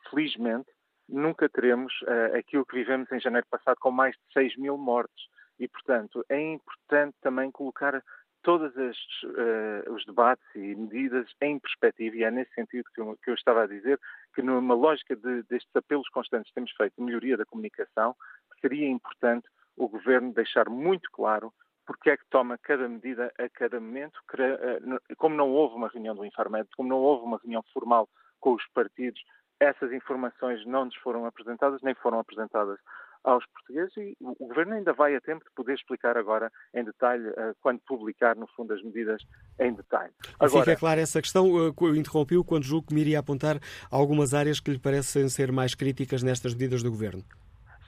[0.10, 0.70] felizmente,
[1.08, 5.24] nunca teremos uh, aquilo que vivemos em janeiro passado, com mais de 6 mil mortes.
[5.62, 8.04] E, portanto, é importante também colocar
[8.42, 13.30] todos uh, os debates e medidas em perspectiva, e é nesse sentido que eu, que
[13.30, 14.00] eu estava a dizer,
[14.34, 18.16] que numa lógica de, destes apelos constantes que temos feito de melhoria da comunicação,
[18.60, 19.48] seria importante
[19.78, 21.54] o Governo deixar muito claro
[21.86, 26.16] porque é que toma cada medida a cada momento, eh, como não houve uma reunião
[26.16, 28.08] do Infarmed, como não houve uma reunião formal
[28.40, 29.22] com os partidos,
[29.60, 32.80] essas informações não nos foram apresentadas, nem foram apresentadas
[33.24, 37.28] aos portugueses e o Governo ainda vai a tempo de poder explicar agora em detalhe
[37.30, 39.22] uh, quando publicar, no fundo, as medidas
[39.60, 40.12] em detalhe.
[40.40, 41.52] Agora, Fica clara essa questão.
[41.52, 45.76] Uh, interrompiu quando julgo que me iria apontar algumas áreas que lhe parecem ser mais
[45.76, 47.24] críticas nestas medidas do Governo.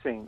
[0.02, 0.26] Sim,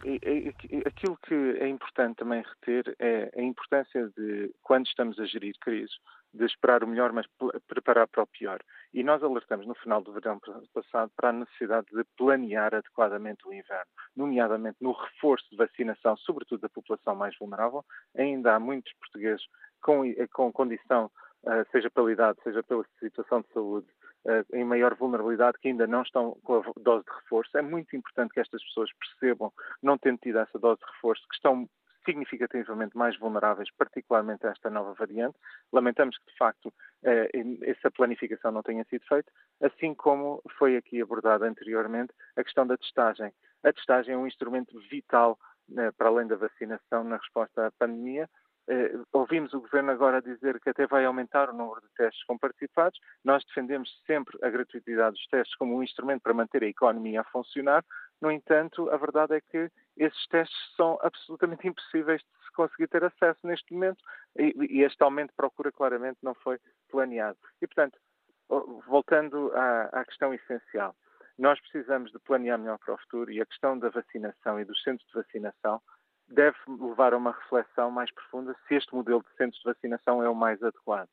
[0.87, 5.93] aquilo que é importante também reter é a importância de, quando estamos a gerir crise,
[6.37, 7.27] de esperar o melhor, mas
[7.67, 8.61] preparar para o pior.
[8.93, 10.39] E nós alertamos no final do verão
[10.73, 16.61] passado para a necessidade de planear adequadamente o inverno, nomeadamente no reforço de vacinação, sobretudo
[16.61, 17.85] da população mais vulnerável.
[18.17, 19.45] Ainda há muitos portugueses
[19.83, 21.11] com, com condição,
[21.47, 23.87] eh, seja pela idade, seja pela situação de saúde,
[24.27, 27.57] eh, em maior vulnerabilidade que ainda não estão com a dose de reforço.
[27.57, 31.37] É muito importante que estas pessoas percebam, não tendo tido essa dose de reforço, que
[31.37, 31.69] estão
[32.07, 35.37] significativamente mais vulneráveis, particularmente a esta nova variante.
[35.73, 36.73] Lamentamos que, de facto,
[37.05, 37.31] eh,
[37.63, 42.79] essa planificação não tenha sido feita, assim como foi aqui abordada anteriormente a questão da
[42.79, 43.31] testagem.
[43.63, 45.39] A testagem é um instrumento vital,
[45.77, 48.27] eh, para além da vacinação, na resposta à pandemia,
[48.69, 52.99] Uh, ouvimos o Governo agora dizer que até vai aumentar o número de testes comparticipados.
[53.25, 57.25] Nós defendemos sempre a gratuitidade dos testes como um instrumento para manter a economia a
[57.25, 57.85] funcionar.
[58.21, 63.05] No entanto, a verdade é que esses testes são absolutamente impossíveis de se conseguir ter
[63.05, 64.03] acesso neste momento
[64.39, 67.39] e, este aumento de procura claramente não foi planeado.
[67.61, 67.99] E, portanto,
[68.87, 70.95] voltando à, à questão essencial,
[71.39, 74.83] nós precisamos de planear melhor para o futuro e a questão da vacinação e dos
[74.83, 75.83] centros de vacinação
[76.29, 80.29] deve levar a uma reflexão mais profunda se este modelo de centros de vacinação é
[80.29, 81.09] o mais adequado.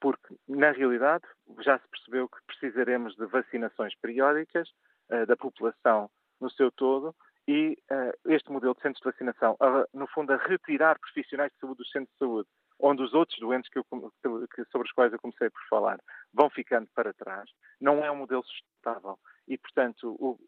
[0.00, 1.24] Porque, na realidade,
[1.60, 4.68] já se percebeu que precisaremos de vacinações periódicas
[5.10, 6.10] uh, da população
[6.42, 7.14] no seu todo
[7.48, 11.58] e uh, este modelo de centros de vacinação, uh, no fundo, a retirar profissionais de
[11.58, 15.12] saúde dos centros de saúde, onde os outros doentes que eu, que, sobre os quais
[15.12, 15.98] eu comecei por falar
[16.32, 17.48] vão ficando para trás,
[17.80, 19.18] não é um modelo sustentável.
[19.48, 20.38] E, portanto, o,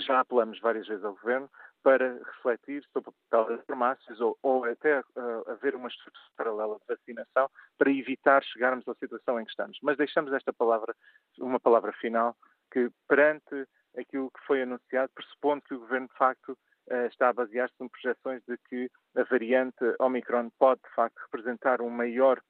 [0.00, 1.48] já apelamos várias vezes ao Governo
[1.82, 6.78] para refletir sobre o papel das farmácias ou, ou até uh, haver uma estrutura paralela
[6.78, 9.78] de vacinação para evitar chegarmos à situação em que estamos.
[9.82, 10.94] Mas deixamos esta palavra,
[11.38, 12.36] uma palavra final,
[12.70, 13.66] que perante
[13.98, 16.50] aquilo que foi anunciado, pressupondo que o Governo de facto
[16.90, 21.80] uh, está a basear-se em projeções de que a variante Omicron pode de facto representar
[21.80, 22.40] um maior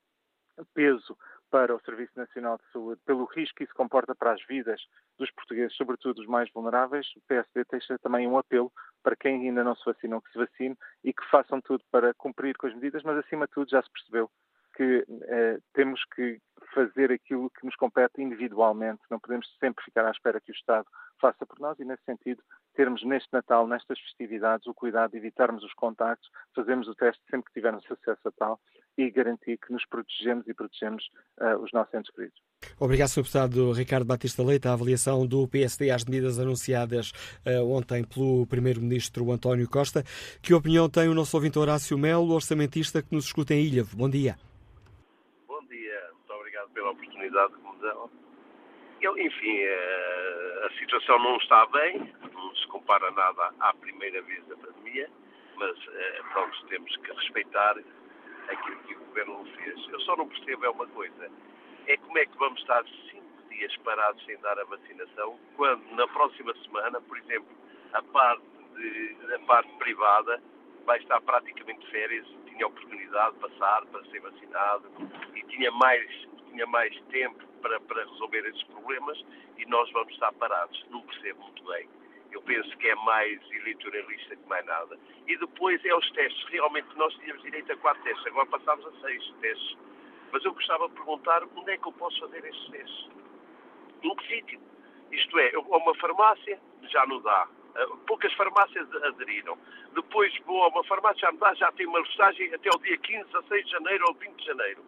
[0.74, 1.16] peso
[1.50, 4.80] para o Serviço Nacional de Saúde, pelo risco que isso comporta para as vidas
[5.18, 8.70] dos portugueses, sobretudo os mais vulneráveis, o PSD deixa também um apelo
[9.02, 12.56] para quem ainda não se vacinou que se vacine e que façam tudo para cumprir
[12.56, 14.30] com as medidas, mas acima de tudo já se percebeu
[14.78, 16.40] que eh, temos que
[16.72, 20.86] fazer aquilo que nos compete individualmente, não podemos sempre ficar à espera que o Estado
[21.20, 22.40] faça por nós e, nesse sentido,
[22.76, 27.46] termos neste Natal, nestas festividades, o cuidado de evitarmos os contactos, fazermos o teste sempre
[27.46, 28.60] que tivermos acesso a tal
[28.96, 31.04] e garantir que nos protegemos e protegemos
[31.40, 32.40] uh, os nossos entes queridos.
[32.78, 33.22] Obrigado, Sr.
[33.22, 34.68] Deputado Ricardo Batista Leite.
[34.68, 37.12] A avaliação do PSD às medidas anunciadas
[37.44, 40.04] uh, ontem pelo Primeiro-Ministro António Costa.
[40.40, 43.84] Que opinião tem o nosso ouvinte Horácio Melo, orçamentista que nos escuta em Ilha?
[43.92, 44.36] Bom dia.
[45.46, 46.00] Bom dia.
[46.12, 48.11] Muito obrigado pela oportunidade que me dão.
[49.01, 54.44] Eu, enfim, eh, a situação não está bem, não se compara nada à primeira vez
[54.46, 55.09] da pandemia,
[55.57, 57.77] mas eh, pronto, temos que respeitar
[58.48, 59.88] aquilo que o governo fez.
[59.88, 61.31] Eu só não percebo é uma coisa,
[61.87, 66.07] é como é que vamos estar cinco dias parados sem dar a vacinação, quando na
[66.09, 67.57] próxima semana, por exemplo,
[67.93, 70.43] a parte, de, a parte privada
[70.84, 74.91] vai estar praticamente de férias, tinha oportunidade de passar para ser vacinado
[75.34, 79.22] e tinha mais, tinha mais tempo para, para resolver esses problemas
[79.57, 80.84] e nós vamos estar parados.
[80.90, 81.88] Não percebo muito bem.
[82.30, 84.99] Eu penso que é mais eleitoralista que mais nada.
[85.26, 86.44] E depois é os testes.
[86.51, 89.76] Realmente nós tínhamos direito a quatro testes, agora passámos a seis testes.
[90.30, 93.09] Mas eu gostava de perguntar onde é que eu posso fazer esses testes?
[94.03, 94.61] Em que sítio?
[95.11, 97.49] Isto é, eu vou a uma farmácia, já não dá.
[97.76, 99.59] Eh, poucas farmácias aderiram.
[99.94, 102.99] Depois vou a uma farmácia, já não dá, já tem uma listagem até o dia
[102.99, 104.84] 15, 16 de janeiro ou 20 de janeiro.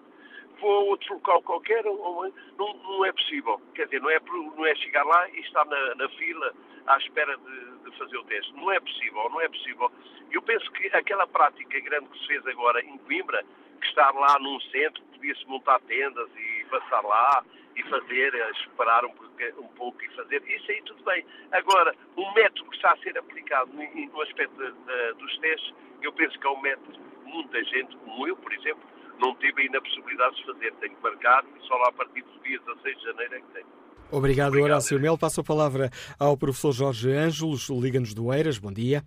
[0.60, 3.60] Vou a outro local qualquer, não, não é possível.
[3.74, 4.20] Quer dizer, não é,
[4.56, 6.54] não é chegar lá e estar na, na fila
[6.86, 8.52] à espera de, de, fazer o teste.
[8.54, 9.90] Não é possível, não é possível.
[10.30, 13.44] Eu penso que aquela prática grande que se fez agora em Coimbra,
[13.80, 17.44] que estar lá num centro, podia-se montar tendas e passar lá
[17.76, 19.14] e fazer, eh, esperar um,
[19.58, 21.24] um, pouco e fazer, isso aí tudo bem.
[21.52, 26.12] Agora, o método que está a ser aplicado no, aspecto de, de, dos testes, eu
[26.12, 28.82] penso que é um método muita gente, como eu, por exemplo,
[29.20, 30.72] não tive ainda a possibilidade de fazer.
[30.80, 33.52] Tenho que marcar e só lá a partir do dia 16 de janeiro é que
[33.52, 33.66] tenho.
[34.12, 35.16] Obrigado, Obrigado Horácio Mel.
[35.16, 38.58] Passo a palavra ao professor Jorge Ângelos, Liga-nos do Eiras.
[38.58, 39.02] Bom dia.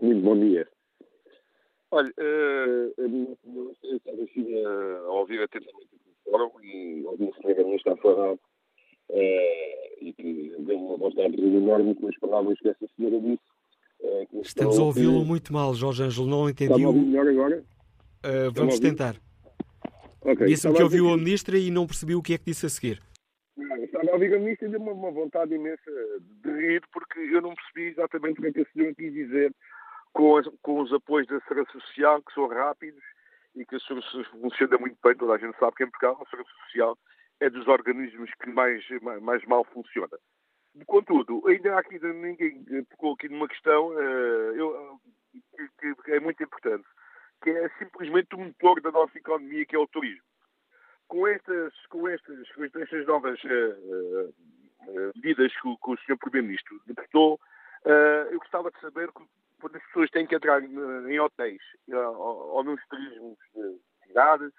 [0.00, 0.68] Muito bom dia.
[1.90, 3.36] Olha, uh, eu
[3.82, 8.38] estava aqui a ouvir atentamente o fórum e ouvi o colega ministro a falar uh,
[10.00, 13.42] e que deu uma vontade enorme com as palavras que essa senhora disse.
[14.00, 16.72] Uh, Estamos a ouvi-lo muito mal, Jorge Ângelo, não entendi.
[16.72, 17.64] Está a ouvir melhor agora?
[18.24, 19.16] Uh, vamos tentar.
[20.20, 20.46] Okay.
[20.46, 23.00] Disse-me que ouviu a ministra e não percebi o que é que disse a seguir.
[23.56, 25.90] estava a ouvir a ministra e deu uma, vontade imensa
[26.42, 29.54] de rir, porque eu não percebi exatamente o que é que a senhora quis dizer
[30.12, 33.02] com, as, com os apoios da Segurança Social, que são rápidos
[33.54, 35.14] e que a Segurança funciona muito bem.
[35.14, 36.98] Toda a gente sabe que em Portugal a Segurança Social
[37.40, 40.18] é dos organismos que mais, mais, mais mal funciona.
[40.86, 45.00] Contudo, ainda há aqui ninguém tocou aqui numa questão uh, eu,
[45.80, 46.84] que, que, é muito importante
[47.42, 50.22] que é simplesmente o motor da nossa economia, que é o turismo.
[51.06, 54.34] Com estas, com estas, com estas novas uh,
[54.88, 56.18] uh, medidas que, que, o Sr.
[56.18, 61.62] Primeiro-Ministro decretou, uh, eu gostava de saber quando as pessoas têm que entrar em hotéis
[61.88, 64.52] ou, nos turismos de cidade,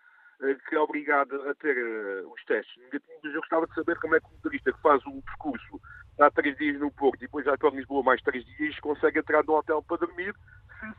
[0.67, 1.77] que é obrigado a ter
[2.25, 5.21] os testes negativos, eu gostava de saber como é que o turista que faz o
[5.21, 5.81] percurso
[6.19, 9.43] há três dias no Porto e depois já para Lisboa mais três dias consegue entrar
[9.45, 10.33] no hotel para dormir
[10.79, 10.98] se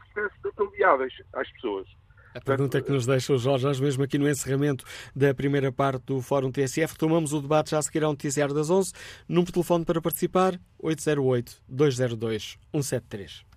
[1.33, 1.87] às pessoas.
[2.33, 4.85] A pergunta que nos deixa o Jorge Anjos, mesmo aqui no encerramento
[5.15, 8.71] da primeira parte do Fórum TSF, tomamos o debate já a seguir ao noticiário das
[8.71, 8.93] 11.
[9.29, 13.50] Número de telefone para participar, 808-202-173.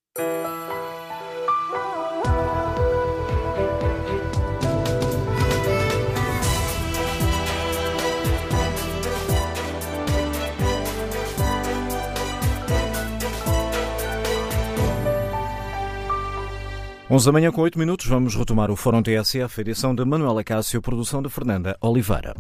[17.14, 20.82] Onze da manhã com oito minutos, vamos retomar o Fórum TSF, edição de Manuela Cássio,
[20.82, 22.34] produção de Fernanda Oliveira.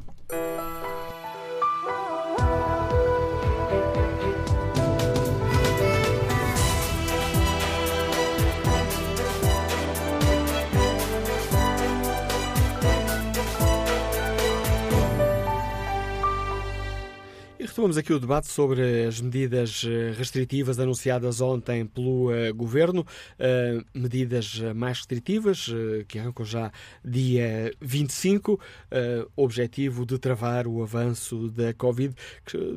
[17.83, 23.85] Retomamos aqui o debate sobre as medidas eh, restritivas anunciadas ontem pelo uh, Governo, uh,
[23.93, 25.69] medidas mais restritivas
[26.07, 26.71] que arrancam já
[27.03, 28.57] dia 25,
[29.35, 32.15] objetivo de travar o avanço da Covid.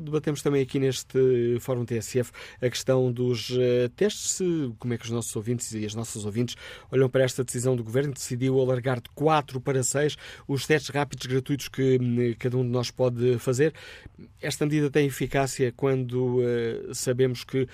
[0.00, 3.52] Debatemos também aqui neste Fórum TSF a questão dos
[3.94, 4.40] testes,
[4.78, 6.56] como é que os nossos ouvintes e as nossas ouvintes
[6.90, 10.16] olham para esta decisão do Governo, decidiu alargar de 4 para 6
[10.48, 13.72] os testes rápidos gratuitos que hum, cada um de nós pode fazer.
[14.40, 17.68] Esta medida tem eficácia quando uh, sabemos que uh,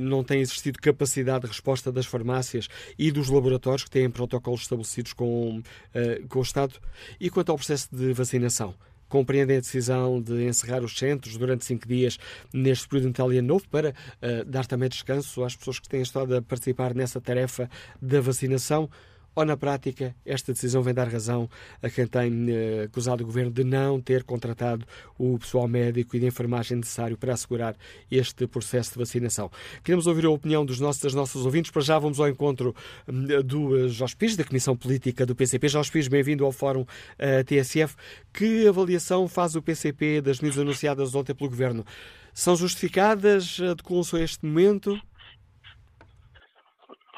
[0.00, 5.12] não tem existido capacidade de resposta das farmácias e dos laboratórios que têm protocolos estabelecidos
[5.12, 6.74] com, uh, com o Estado?
[7.18, 8.74] E quanto ao processo de vacinação?
[9.08, 12.18] compreendem a decisão de encerrar os centros durante cinco dias
[12.52, 16.42] neste período de novo para uh, dar também descanso às pessoas que têm estado a
[16.42, 17.68] participar nessa tarefa
[18.00, 18.88] da vacinação
[19.38, 21.48] ou na prática esta decisão vem dar razão
[21.80, 24.84] a quem tem eh, acusado o governo de não ter contratado
[25.16, 27.76] o pessoal médico e de enfermagem necessário para assegurar
[28.10, 29.48] este processo de vacinação.
[29.84, 31.70] Queremos ouvir a opinião dos nossos, das nossas ouvintes.
[31.70, 32.74] Para já vamos ao encontro
[33.44, 35.68] do Jorge Pires, da Comissão Política do PCP.
[35.68, 37.94] Jorge Pires, bem-vindo ao Fórum uh, TSF.
[38.32, 41.86] Que avaliação faz o PCP das medidas anunciadas ontem pelo governo?
[42.34, 43.60] São justificadas?
[43.60, 45.00] Adequam-se a este momento?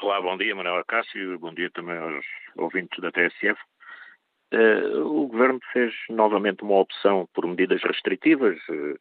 [0.01, 2.25] Olá, bom dia, Manuel Cássio, bom dia também aos
[2.57, 3.53] ouvintes da TSF.
[4.51, 8.97] Uh, eh, o Governo fez novamente uma opção por medidas restritivas, uh,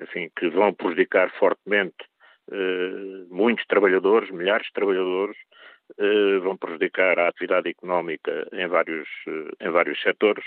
[0.00, 1.96] enfim, que vão prejudicar fortemente
[2.52, 5.36] uh, muitos trabalhadores, milhares de trabalhadores,
[6.42, 9.08] vão prejudicar a atividade económica em vários,
[9.60, 10.44] em vários setores.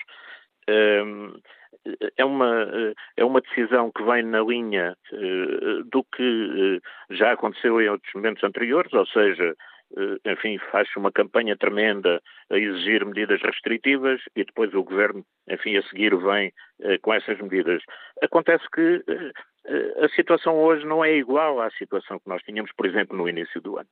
[2.17, 2.67] é uma,
[3.15, 4.97] é uma decisão que vem na linha
[5.91, 6.81] do que
[7.11, 9.55] já aconteceu em outros momentos anteriores, ou seja,
[10.25, 15.83] enfim, faz uma campanha tremenda a exigir medidas restritivas e depois o governo, enfim, a
[15.83, 16.51] seguir vem
[17.01, 17.81] com essas medidas.
[18.21, 19.03] Acontece que
[20.03, 23.61] a situação hoje não é igual à situação que nós tínhamos, por exemplo, no início
[23.61, 23.89] do ano.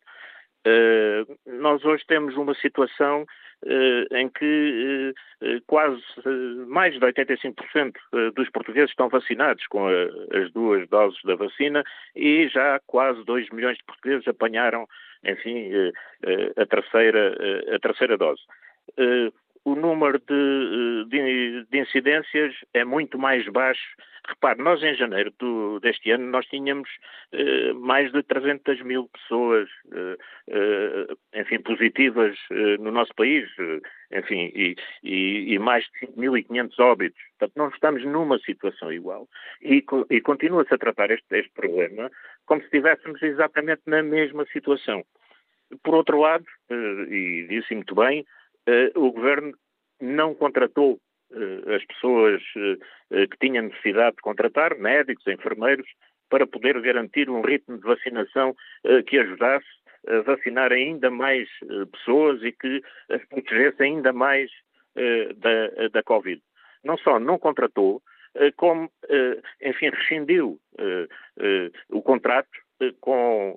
[1.45, 3.25] Nós hoje temos uma situação
[3.67, 7.93] eh, em que eh, quase eh, mais de 85%
[8.35, 11.83] dos portugueses estão vacinados com as duas doses da vacina
[12.15, 14.87] e já quase 2 milhões de portugueses apanharam,
[15.23, 15.71] enfim,
[16.57, 17.35] a terceira,
[17.73, 18.43] a terceira dose
[19.65, 23.81] o número de, de, de, incidências é muito mais baixo.
[24.27, 26.89] Repare, nós em janeiro do, deste ano nós tínhamos
[27.31, 30.17] eh, mais de 300 mil pessoas, eh,
[30.49, 36.79] eh, enfim, positivas eh, no nosso país, eh, enfim, e, e, e, mais de 5.500
[36.79, 37.21] óbitos.
[37.37, 39.27] Portanto, não estamos numa situação igual.
[39.61, 42.09] E, e continua-se a tratar este, este problema
[42.45, 45.03] como se estivéssemos exatamente na mesma situação.
[45.83, 48.25] Por outro lado, eh, e disse muito bem,
[48.95, 49.53] o governo
[50.01, 50.99] não contratou
[51.31, 55.87] uh, as pessoas uh, que tinham necessidade de contratar, médicos, enfermeiros,
[56.29, 58.55] para poder garantir um ritmo de vacinação
[59.05, 59.67] que ajudasse
[60.07, 61.47] a vacinar ainda mais
[61.91, 64.49] pessoas e que as protegesse ainda mais
[65.37, 66.41] da, da Covid.
[66.83, 68.01] Não só não contratou,
[68.57, 68.91] como,
[69.61, 70.59] enfim, rescindiu
[71.89, 72.49] o contrato
[72.99, 73.55] com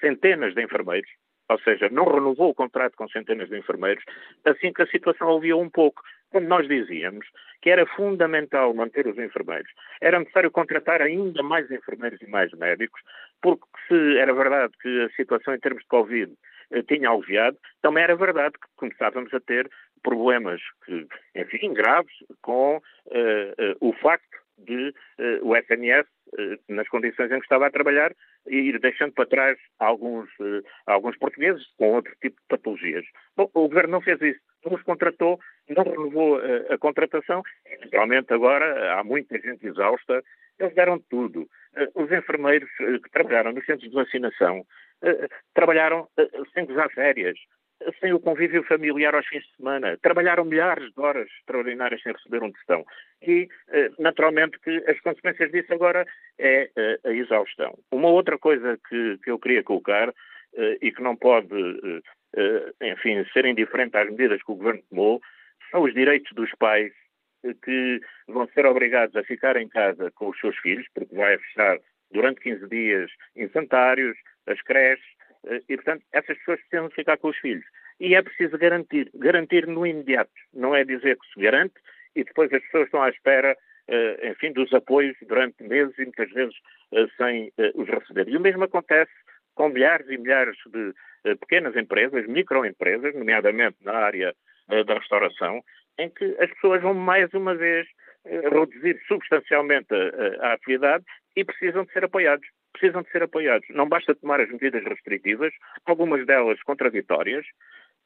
[0.00, 1.10] centenas de enfermeiros
[1.48, 4.04] ou seja, não renovou o contrato com centenas de enfermeiros,
[4.44, 6.02] assim que a situação aliviou um pouco.
[6.30, 7.26] Quando nós dizíamos
[7.62, 9.70] que era fundamental manter os enfermeiros,
[10.00, 13.00] era necessário contratar ainda mais enfermeiros e mais médicos,
[13.40, 16.32] porque se era verdade que a situação em termos de Covid
[16.72, 19.70] eh, tinha aliviado, também era verdade que começávamos a ter
[20.02, 20.60] problemas,
[21.34, 26.06] enfim, graves, com uh, uh, o facto de uh, o SNS,
[26.68, 28.12] nas condições em que estava a trabalhar,
[28.46, 33.04] ir deixando para trás alguns, uh, alguns portugueses com outro tipo de patologias.
[33.36, 37.42] Bom, o governo não fez isso, não os contratou, não renovou a contratação.
[37.80, 40.22] Naturalmente, agora há muita gente exausta,
[40.58, 41.48] eles deram tudo.
[41.94, 44.64] os enfermeiros que trabalharam nos centros de vacinação
[45.54, 46.08] trabalharam
[46.54, 47.38] sem gozar férias
[48.00, 49.98] sem o convívio familiar aos fins de semana.
[49.98, 52.84] Trabalharam milhares de horas extraordinárias sem receber um tostão.
[53.22, 56.06] E, eh, naturalmente, que as consequências disso agora
[56.38, 57.78] é eh, a exaustão.
[57.90, 60.12] Uma outra coisa que, que eu queria colocar
[60.54, 61.56] eh, e que não pode,
[62.82, 65.20] enfim, ser indiferente às medidas que o Governo tomou,
[65.70, 66.92] são os direitos dos pais
[67.62, 71.78] que vão ser obrigados a ficar em casa com os seus filhos, porque vai fechar
[72.10, 74.16] durante 15 dias insantários,
[74.46, 75.15] as creches,
[75.68, 77.64] e, portanto, essas pessoas precisam ficar com os filhos.
[78.00, 80.30] E é preciso garantir, garantir no imediato.
[80.52, 81.74] Não é dizer que se garante
[82.14, 83.56] e depois as pessoas estão à espera,
[83.88, 86.54] eh, enfim, dos apoios durante meses e muitas vezes
[86.92, 88.28] eh, sem os receber.
[88.28, 89.12] E o mesmo acontece
[89.54, 90.92] com milhares e milhares de
[91.40, 94.34] pequenas empresas, microempresas, nomeadamente na área
[94.68, 95.62] da restauração,
[95.98, 97.86] em que as pessoas vão mais uma vez
[98.24, 102.46] reduzir substancialmente a, a atividade e precisam de ser apoiados
[102.78, 103.66] precisam de ser apoiados.
[103.70, 105.52] Não basta tomar as medidas restritivas,
[105.84, 107.44] algumas delas contraditórias,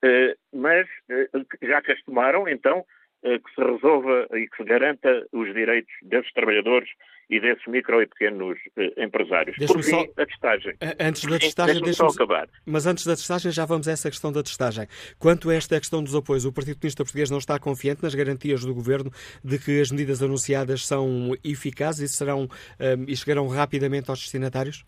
[0.03, 1.29] eh, mas eh,
[1.63, 2.85] já que as tomaram, então
[3.23, 6.89] que se resolva e que se garanta os direitos desses trabalhadores
[7.29, 8.59] e desses micro e pequenos
[8.97, 9.57] empresários.
[9.57, 10.07] Por fim, só...
[10.17, 10.75] a testagem.
[10.99, 12.49] Antes da testagem, deixa só acabar.
[12.67, 14.87] Mas antes da testagem, já vamos a essa questão da testagem.
[15.19, 18.65] Quanto a esta questão dos apoios, o Partido Comunista Português não está confiante nas garantias
[18.65, 19.13] do Governo
[19.45, 22.49] de que as medidas anunciadas são eficazes e, serão,
[23.07, 24.85] e chegarão rapidamente aos destinatários?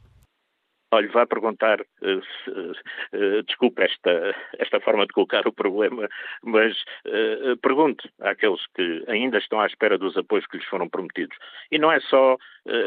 [0.95, 6.07] Olha, vá perguntar, uh, uh, desculpe esta, esta forma de colocar o problema,
[6.45, 6.77] mas
[7.07, 11.35] uh, pergunte àqueles que ainda estão à espera dos apoios que lhes foram prometidos.
[11.71, 12.37] E não é só,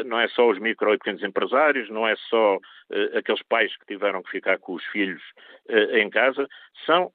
[0.04, 2.58] não é só os micro e pequenos empresários, não é só
[3.16, 5.22] aqueles pais que tiveram que ficar com os filhos
[5.94, 6.46] em casa,
[6.86, 7.10] são,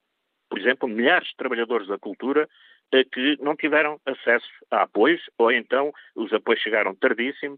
[0.50, 2.50] por exemplo, milhares de trabalhadores da cultura
[3.14, 7.58] que não tiveram acesso a apoios, ou então os apoios chegaram tardíssimo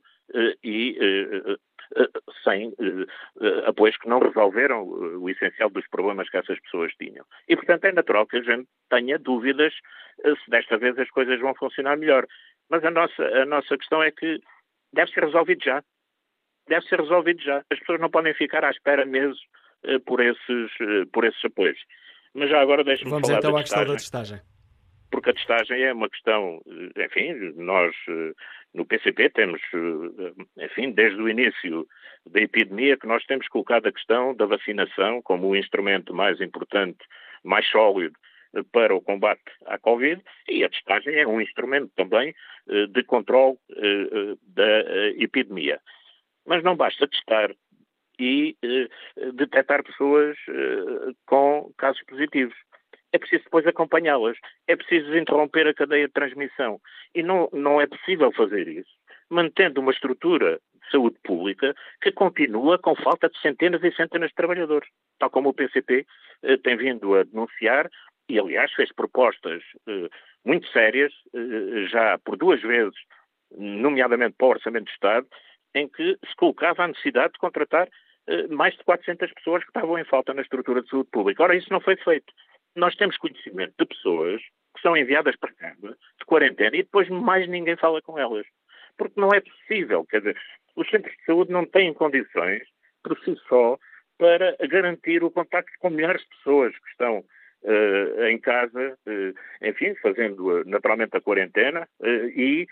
[0.64, 1.58] e
[1.96, 2.08] eh,
[2.44, 3.06] sem eh,
[3.42, 7.26] eh, apoios que não resolveram o essencial dos problemas que essas pessoas tinham.
[7.48, 9.74] E, portanto, é natural que a gente tenha dúvidas
[10.24, 12.26] se desta vez as coisas vão funcionar melhor.
[12.70, 14.40] Mas a nossa, a nossa questão é que
[14.94, 15.84] deve ser resolvido já.
[16.68, 17.64] Deve ser resolvido já.
[17.70, 19.40] As pessoas não podem ficar à espera meses
[20.06, 20.72] por esses,
[21.12, 21.80] por esses apoios.
[22.34, 24.42] Mas já agora deixe-me falar Vamos então da à questão da testagem
[25.12, 26.60] porque a testagem é uma questão,
[26.98, 27.94] enfim, nós
[28.74, 29.62] no PCP temos,
[30.58, 31.88] enfim, desde o início
[32.26, 37.00] da epidemia que nós temos colocado a questão da vacinação como o instrumento mais importante,
[37.44, 38.16] mais sólido
[38.72, 42.36] para o combate à Covid e a testagem é um instrumento também
[42.70, 45.80] eh, de controle eh, da eh, epidemia.
[46.46, 47.52] Mas não basta testar
[48.20, 48.56] e
[49.34, 50.38] detectar pessoas
[51.26, 52.56] com casos positivos.
[53.14, 54.38] É preciso depois acompanhá-las.
[54.68, 56.82] É preciso interromper a cadeia de transmissão.
[57.14, 58.92] E não, não é possível fazer isso
[59.30, 64.36] mantendo uma estrutura de saúde pública que continua com falta de centenas e centenas de
[64.36, 64.88] trabalhadores,
[65.20, 66.06] tal como o PCP
[66.44, 67.90] eh, tem vindo a denunciar
[68.30, 70.10] e, aliás, fez propostas eh,
[70.46, 72.96] muito sérias, eh, já por duas vezes,
[73.58, 75.28] nomeadamente para o Orçamento de Estado,
[75.76, 77.88] em que se colocava a necessidade de contratar
[78.28, 81.44] eh, mais de 400 pessoas que estavam em falta na estrutura de saúde pública.
[81.44, 82.32] Ora, isso não foi feito.
[82.76, 84.42] Nós temos conhecimento de pessoas
[84.76, 88.46] que são enviadas para casa de quarentena e depois mais ninguém fala com elas.
[88.98, 90.38] Porque não é possível, quer dizer,
[90.76, 92.64] os centros de saúde não têm condições,
[93.04, 93.78] por si só,
[94.18, 99.96] para garantir o contacto com milhares de pessoas que estão uh, em casa, uh, enfim,
[99.96, 101.88] fazendo uh, naturalmente a quarentena
[102.36, 102.68] e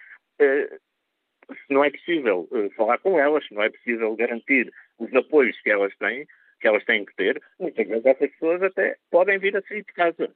[1.49, 2.47] se não é possível
[2.77, 6.25] falar com elas, se não é possível garantir os apoios que elas têm,
[6.62, 9.93] que elas têm que ter, muitas vezes essas pessoas até podem vir a sair de
[9.93, 10.34] casa.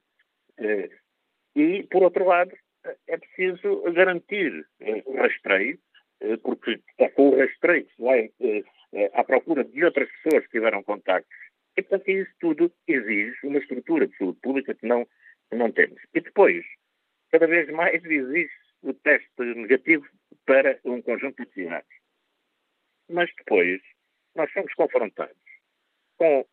[1.54, 2.52] E, por outro lado,
[3.06, 4.66] é preciso garantir
[5.06, 5.78] o rastreio,
[6.42, 8.32] porque é com o rastreio que se vai
[9.14, 11.36] à procura de outras pessoas que tiveram contactos.
[11.76, 15.06] E, portanto, isso tudo exige uma estrutura de saúde pública que não,
[15.52, 16.00] não temos.
[16.14, 16.64] E depois,
[17.30, 18.50] cada vez mais exige
[18.82, 20.06] o teste negativo
[20.44, 21.88] para um conjunto de cidades.
[23.08, 23.80] Mas depois,
[24.34, 25.45] nós somos confrontados
[26.16, 26.46] com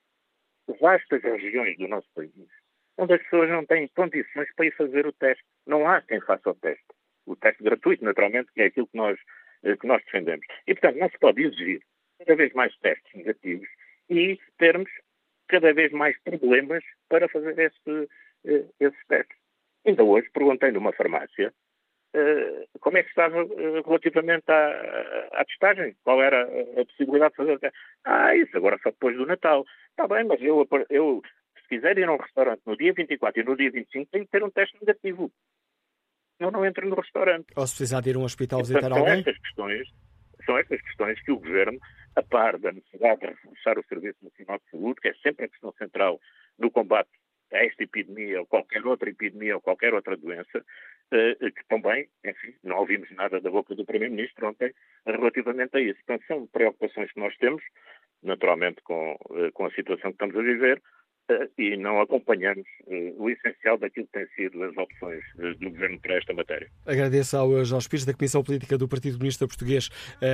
[0.79, 2.31] vastas regiões do nosso país
[2.97, 5.43] onde as pessoas não têm condições para ir fazer o teste.
[5.65, 6.85] Não há quem faça o teste.
[7.25, 9.17] O teste gratuito, naturalmente, que é aquilo que nós,
[9.63, 10.45] eh, que nós defendemos.
[10.67, 11.81] E, portanto, não se pode exigir
[12.19, 13.67] cada vez mais testes negativos
[14.09, 14.89] e termos
[15.47, 18.09] cada vez mais problemas para fazer esse,
[18.45, 19.37] eh, esses testes.
[19.85, 21.53] Ainda hoje perguntei numa farmácia
[22.79, 27.73] como é que estava uh, relativamente à, à, testagem, qual era a possibilidade de fazer.
[28.05, 29.65] Ah, isso agora só depois do Natal.
[29.89, 31.21] Está bem, mas eu, eu
[31.61, 34.31] se quiser ir a um restaurante no dia 24 e no dia 25, tem que
[34.31, 35.31] ter um teste negativo.
[36.39, 37.47] Eu não entro no restaurante.
[37.55, 39.05] Ou se precisar de ir a um hospital e, visitar alguém?
[39.05, 39.87] São estas, questões,
[40.45, 41.79] são estas questões que o Governo,
[42.15, 45.49] a par da necessidade de reforçar o Serviço Nacional de Saúde, que é sempre a
[45.49, 46.19] questão central
[46.59, 47.09] do combate
[47.53, 50.63] a esta epidemia ou qualquer outra epidemia ou qualquer outra doença, eh,
[51.09, 54.73] que também, enfim, não ouvimos nada da boca do Primeiro-Ministro ontem
[55.05, 55.99] relativamente a isso.
[56.05, 57.63] Portanto, são preocupações que nós temos,
[58.23, 60.81] naturalmente com, eh, com a situação que estamos a viver, eh,
[61.57, 65.99] e não acompanhamos uh, o essencial daquilo que têm sido as opções uh, do Governo
[65.99, 66.69] para esta matéria.
[66.85, 69.89] Agradeço ao João Pires, da Comissão Política do Partido Comunista Português,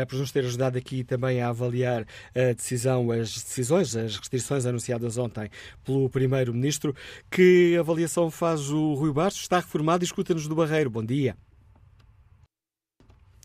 [0.08, 5.18] por nos ter ajudado aqui também a avaliar a decisão, as decisões, as restrições anunciadas
[5.18, 5.50] ontem
[5.84, 6.96] pelo Primeiro-Ministro.
[7.30, 9.44] Que avaliação faz o Rui Bastos?
[9.44, 10.90] Está reformado e escuta-nos do Barreiro.
[10.90, 11.36] Bom dia.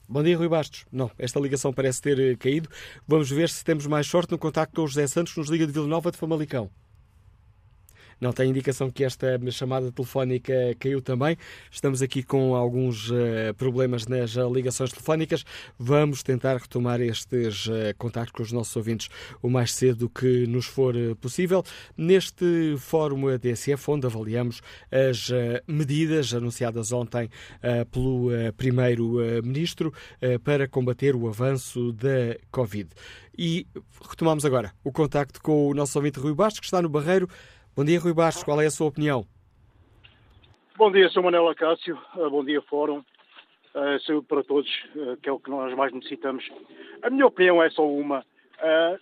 [0.09, 0.85] Bom dia, Rui Bastos.
[0.93, 2.69] Não, esta ligação parece ter caído.
[3.07, 5.67] Vamos ver se temos mais sorte no contacto com o José Santos, que nos liga
[5.67, 6.71] de Vila Nova de Famalicão.
[8.21, 11.37] Não tem indicação que esta chamada telefónica caiu também.
[11.71, 15.45] Estamos aqui com alguns uh, problemas nas ligações telefónicas.
[15.79, 19.09] Vamos tentar retomar estes uh, contactos com os nossos ouvintes
[19.43, 21.63] o mais cedo que nos for possível.
[21.97, 24.61] Neste fórum DSF, onde avaliamos
[24.91, 25.31] as
[25.67, 27.29] medidas anunciadas ontem
[27.91, 29.93] pelo Primeiro-Ministro
[30.43, 32.89] para combater o avanço da Covid.
[33.37, 33.67] E
[34.09, 37.29] retomamos agora o contacto com o nosso ouvinte Rui Bastos, que está no Barreiro.
[37.77, 38.45] Bom dia, Rui Bastos.
[38.45, 39.27] Qual é a sua opinião?
[40.77, 41.25] Bom dia, Sr.
[41.25, 41.99] Manuel Acácio.
[42.15, 42.99] Uh, bom dia, Fórum.
[43.75, 46.49] Uh, saúde para todos, uh, que é o que nós mais necessitamos.
[47.03, 48.25] A minha opinião é só uma.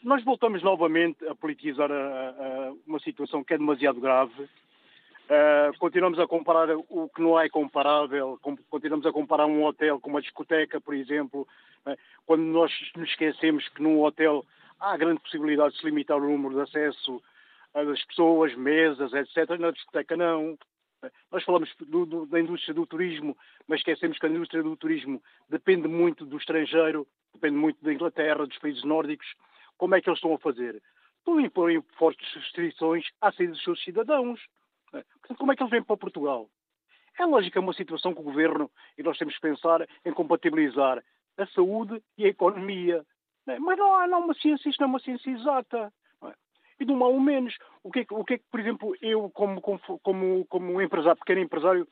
[0.03, 1.89] Nós voltamos novamente a politizar
[2.85, 4.49] uma situação que é demasiado grave.
[5.79, 10.23] Continuamos a comparar o que não é comparável, continuamos a comparar um hotel com uma
[10.23, 11.47] discoteca, por exemplo,
[12.27, 14.45] quando nós nos esquecemos que num hotel
[14.81, 17.23] há grande possibilidade de se limitar o número de acesso
[17.75, 19.59] das pessoas, mesas, etc.
[19.59, 20.59] Na discoteca não.
[21.31, 25.21] Nós falamos do, do, da indústria do turismo, mas esquecemos que a indústria do turismo
[25.49, 29.27] depende muito do estrangeiro, depende muito da Inglaterra, dos países nórdicos.
[29.77, 30.81] Como é que eles estão a fazer?
[31.19, 34.41] Estão a impor fortes restrições à saída dos seus cidadãos.
[34.91, 36.49] Portanto, como é que eles vêm para Portugal?
[37.19, 41.03] É lógico, é uma situação que o governo, e nós temos que pensar em compatibilizar
[41.37, 43.05] a saúde e a economia.
[43.47, 45.93] Mas não há, não há uma ciência, isto não é uma ciência exata
[46.83, 47.57] e do mal menos.
[47.83, 51.19] O que, é que, o que é que, por exemplo, eu, como, como, como empresário,
[51.19, 51.89] pequeno empresário,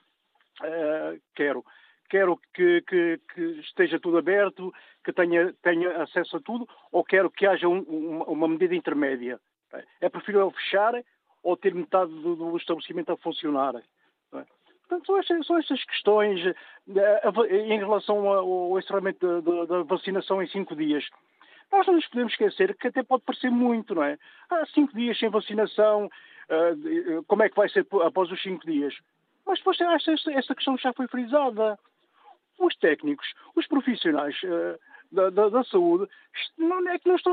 [0.60, 1.64] uh, quero?
[2.08, 4.74] Quero que, que, que, esteja tudo aberto,
[5.04, 9.40] que tenha, tenha acesso a tudo, ou quero que haja um, uma, uma, medida intermédia?
[10.00, 10.92] É preferível fechar
[11.42, 13.80] ou ter metade do, do estabelecimento a funcionar?
[14.90, 17.22] Portanto, são estas, são estas questões eh,
[17.68, 21.08] em relação ao encerramento da, da, vacinação em cinco dias.
[21.72, 24.18] Nós não nos podemos esquecer que até pode parecer muito, não é?
[24.50, 28.94] Há cinco dias sem vacinação, uh, como é que vai ser após os cinco dias?
[29.46, 31.78] Mas depois essa, essa questão já foi frisada.
[32.58, 34.78] Os técnicos, os profissionais uh,
[35.10, 36.08] da, da, da, saúde,
[36.58, 37.32] não é que não estão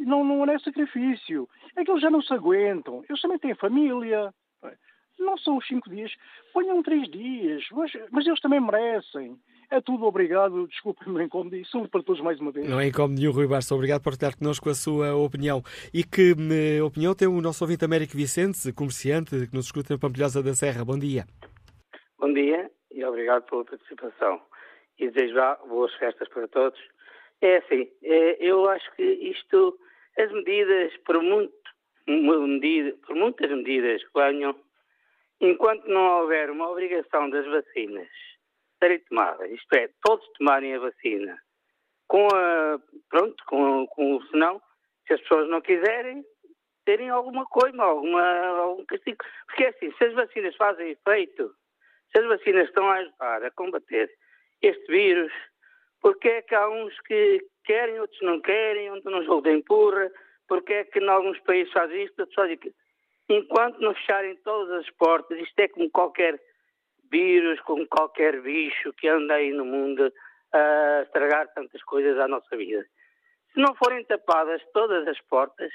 [0.00, 3.04] não, não é sacrifício, é que eles já não se aguentam.
[3.08, 4.32] Eles também têm família.
[4.64, 4.76] É?
[5.18, 6.12] Não são os cinco dias,
[6.52, 9.36] ponham três dias, mas, mas eles também merecem.
[9.70, 10.66] É tudo, obrigado.
[10.66, 12.68] Desculpem-me o incómodo e saúde para todos mais uma vez.
[12.68, 13.74] Não é incómodo nenhum, Rui Barça.
[13.74, 15.62] Obrigado por partilhar connosco a sua opinião.
[15.94, 19.98] E que eh, opinião tem o nosso ouvinte Américo Vicente, comerciante, que nos escuta na
[19.98, 20.84] Pampilhosa da Serra.
[20.84, 21.24] Bom dia.
[22.18, 24.40] Bom dia e obrigado pela participação.
[24.98, 26.78] E desejo já boas festas para todos.
[27.40, 29.78] É assim, é, eu acho que isto,
[30.18, 31.52] as medidas, por, muito,
[32.06, 34.54] medida, por muitas medidas que venham,
[35.42, 38.08] enquanto não houver uma obrigação das vacinas
[38.78, 41.38] serem tomadas, isto é, todos tomarem a vacina,
[42.08, 42.78] com a,
[43.10, 44.60] pronto, com, com o senão,
[45.06, 46.24] se as pessoas não quiserem,
[46.84, 49.18] terem alguma coisa, alguma, algum castigo.
[49.46, 51.54] Porque é assim, se as vacinas fazem efeito,
[52.10, 54.10] se as vacinas estão a ajudar a combater
[54.60, 55.32] este vírus,
[56.00, 60.10] porque é que há uns que querem, outros não querem, outros não jogo de empurra,
[60.48, 62.74] porque é que em alguns países faz isto, outros fazem aquilo.
[63.32, 66.38] Enquanto não fecharem todas as portas, isto é como qualquer
[67.10, 70.12] vírus, como qualquer bicho que anda aí no mundo
[70.52, 72.84] a estragar tantas coisas à nossa vida.
[73.54, 75.72] Se não forem tapadas todas as portas,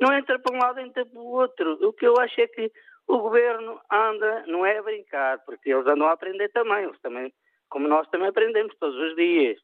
[0.00, 1.78] não entra para um lado, entra para o outro.
[1.84, 2.70] O que eu acho é que
[3.08, 7.32] o governo anda, não é a brincar, porque eles andam a aprender também, eles também,
[7.68, 9.58] como nós também aprendemos todos os dias.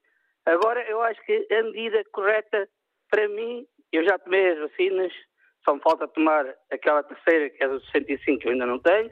[0.45, 2.69] Agora, eu acho que a medida correta,
[3.09, 5.13] para mim, eu já tomei as vacinas,
[5.67, 9.11] só me falta tomar aquela terceira, que é dos 65, que eu ainda não tenho,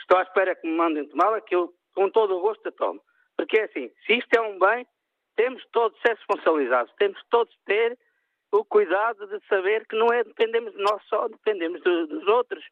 [0.00, 3.00] Estou à espera que me mandem tomá-la, que eu, com todo o gosto, a tomo.
[3.36, 4.86] Porque é assim, se isto é um bem,
[5.36, 7.98] temos todos de ser responsabilizados, temos todos de ter
[8.52, 12.64] o cuidado de saber que não é dependemos de nós só, dependemos de, dos outros.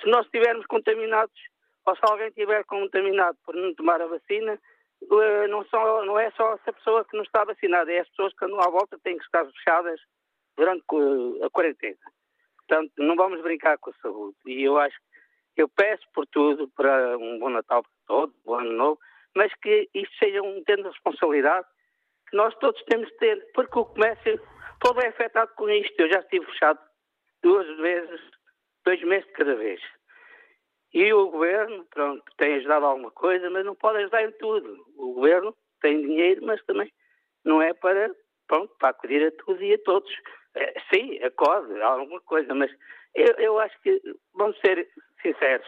[0.00, 1.38] Se nós estivermos contaminados,
[1.84, 4.58] ou se alguém estiver contaminado por não tomar a vacina,
[5.02, 8.32] eh, não, só, não é só essa pessoa que não está vacinada, é as pessoas
[8.32, 10.00] que andam à volta têm que estar fechadas
[10.56, 10.84] durante
[11.44, 11.98] a quarentena.
[12.68, 14.36] Portanto, não vamos brincar com a saúde.
[14.46, 14.96] E eu acho
[15.58, 19.00] eu peço por tudo para um bom Natal para todos, um bom Ano Novo,
[19.34, 21.66] mas que isto seja um tempo de responsabilidade
[22.30, 24.40] que nós todos temos de ter, porque o comércio
[24.80, 25.98] todo é afetado com isto.
[25.98, 26.78] Eu já estive fechado
[27.42, 28.20] duas vezes,
[28.84, 29.80] dois meses de cada vez.
[30.94, 34.86] E o governo, pronto, tem ajudado alguma coisa, mas não pode ajudar em tudo.
[34.96, 36.92] O governo tem dinheiro, mas também
[37.44, 38.14] não é para,
[38.46, 40.12] pronto, para acudir a tudo e a todos.
[40.54, 42.70] É, sim, acode, alguma coisa, mas
[43.14, 44.00] eu, eu acho que,
[44.34, 44.88] vamos ser
[45.22, 45.66] sinceros,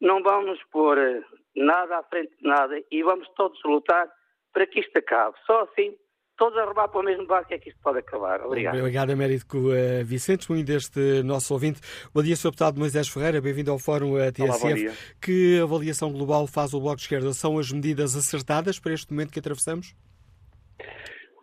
[0.00, 1.22] não vamos pôr eh,
[1.56, 4.08] nada à frente de nada e vamos todos lutar
[4.52, 5.36] para que isto acabe.
[5.46, 5.96] Só assim,
[6.36, 8.40] todos a roubar para o mesmo barco é que isto pode acabar.
[8.44, 8.78] Obrigado.
[8.78, 11.80] Obrigado, Américo uh, Vicente, muito deste nosso ouvinte.
[12.12, 12.50] Bom dia, Sr.
[12.50, 14.86] Deputado Moisés Ferreira, bem-vindo ao Fórum uh, TSF.
[14.86, 17.32] Olá, que avaliação global faz o Bloco de Esquerda?
[17.32, 19.94] São as medidas acertadas para este momento que atravessamos?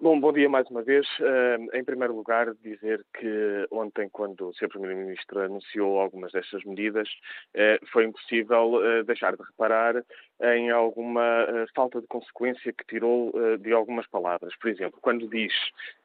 [0.01, 1.05] Bom, bom dia mais uma vez.
[1.19, 4.67] Uh, em primeiro lugar, dizer que ontem, quando o Sr.
[4.67, 7.07] Primeiro-Ministro anunciou algumas destas medidas,
[7.53, 10.03] uh, foi impossível uh, deixar de reparar
[10.55, 11.45] em alguma
[11.75, 14.55] falta de consequência que tirou de algumas palavras.
[14.57, 15.53] Por exemplo, quando diz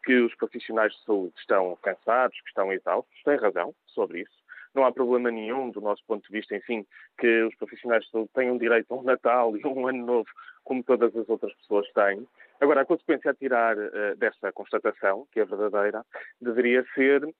[0.05, 4.47] que os profissionais de saúde estão cansados, que estão exaustos, tem razão sobre isso.
[4.75, 6.85] Não há problema nenhum, do nosso ponto de vista, enfim,
[7.19, 10.29] que os profissionais de saúde tenham direito a um Natal e a um Ano Novo,
[10.65, 12.27] como todas as outras pessoas têm.
[12.61, 16.05] Agora, a consequência a tirar uh, desta constatação, que é verdadeira,
[16.41, 17.33] deveria ser uh,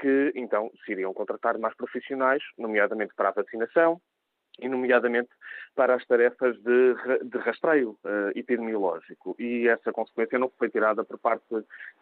[0.00, 4.00] que, então, se iriam contratar mais profissionais, nomeadamente para a vacinação,
[4.58, 5.28] e nomeadamente
[5.74, 6.94] para as tarefas de,
[7.24, 9.36] de rastreio uh, epidemiológico.
[9.38, 11.44] E essa consequência não foi tirada por parte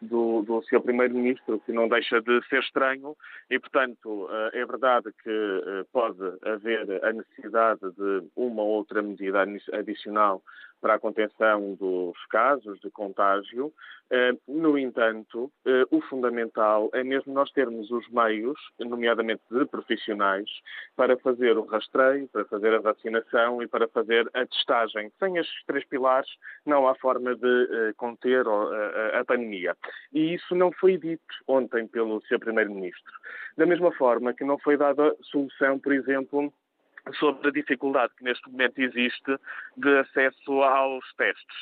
[0.01, 3.17] do, do seu primeiro-ministro, que não deixa de ser estranho,
[3.49, 10.41] e, portanto, é verdade que pode haver a necessidade de uma ou outra medida adicional
[10.81, 13.73] para a contenção dos casos de contágio.
[14.11, 20.47] Eh, no entanto, eh, o fundamental é mesmo nós termos os meios, nomeadamente de profissionais,
[20.95, 25.11] para fazer o rastreio, para fazer a vacinação e para fazer a testagem.
[25.17, 26.29] Sem estes três pilares,
[26.65, 29.75] não há forma de eh, conter a pandemia.
[30.13, 33.13] E isso não foi dito ontem pelo seu Primeiro-Ministro.
[33.57, 36.53] Da mesma forma que não foi dada solução, por exemplo,
[37.13, 39.37] sobre a dificuldade que neste momento existe
[39.77, 41.57] de acesso aos testes.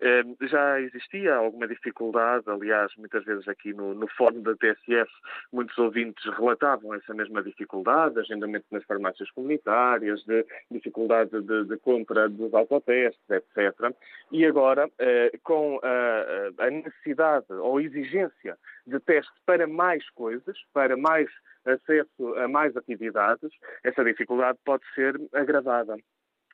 [0.00, 5.10] Eh, já existia alguma dificuldade, aliás, muitas vezes aqui no, no fórum da TSF,
[5.52, 12.28] muitos ouvintes relatavam essa mesma dificuldade, agendamento nas farmácias comunitárias, de dificuldade de, de compra
[12.28, 13.94] dos autotestes, etc.
[14.32, 20.96] E agora, eh, com a, a necessidade ou exigência de teste para mais coisas, para
[20.96, 21.28] mais
[21.68, 23.50] acesso a mais atividades,
[23.84, 25.96] essa dificuldade pode ser agravada.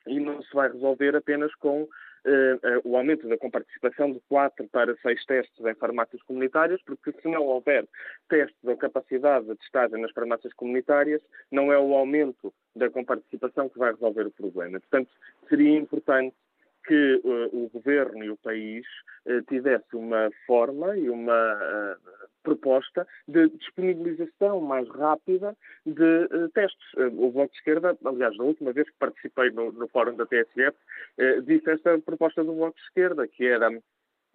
[0.07, 1.87] E não se vai resolver apenas com
[2.27, 7.11] Uh, uh, o aumento da comparticipação de 4 para 6 testes em farmácias comunitárias, porque
[7.11, 7.87] se não houver
[8.27, 13.77] testes ou capacidade de testagem nas farmácias comunitárias, não é o aumento da comparticipação que
[13.77, 14.79] vai resolver o problema.
[14.79, 15.11] Portanto,
[15.47, 16.35] seria importante
[16.85, 18.85] que uh, o governo e o país
[19.25, 25.55] uh, tivesse uma forma e uma uh, proposta de disponibilização mais rápida
[25.85, 26.93] de testes.
[27.17, 30.77] o Bloco de Esquerda, aliás, na última vez que participei no, no fórum da TSF,
[31.43, 33.71] disse esta proposta do Bloco de Esquerda, que era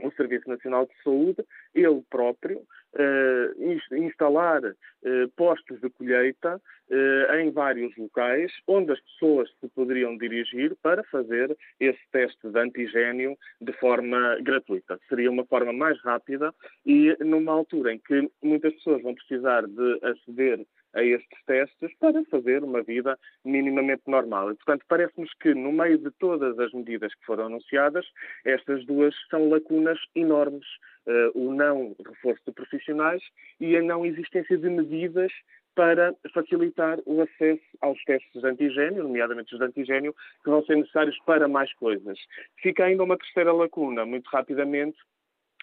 [0.02, 1.44] o Serviço Nacional de Saúde,
[1.74, 2.62] ele próprio,
[2.94, 3.50] eh,
[3.92, 10.74] instalar eh, postos de colheita eh, em vários locais, onde as pessoas se poderiam dirigir
[10.82, 14.98] para fazer esse teste de antigênio de forma gratuita.
[15.08, 16.52] Seria uma forma mais rápida
[16.84, 22.24] e numa altura em que muitas pessoas vão precisar de aceder a estes testes para
[22.24, 24.50] fazer uma vida minimamente normal.
[24.50, 28.06] E, portanto, parece-nos que, no meio de todas as medidas que foram anunciadas,
[28.44, 30.66] estas duas são lacunas enormes.
[31.06, 33.22] Uh, o não reforço de profissionais
[33.58, 35.32] e a não existência de medidas
[35.74, 40.14] para facilitar o acesso aos testes de antigênio, nomeadamente os de antigênio,
[40.44, 42.18] que vão ser necessários para mais coisas.
[42.60, 44.98] Fica ainda uma terceira lacuna, muito rapidamente,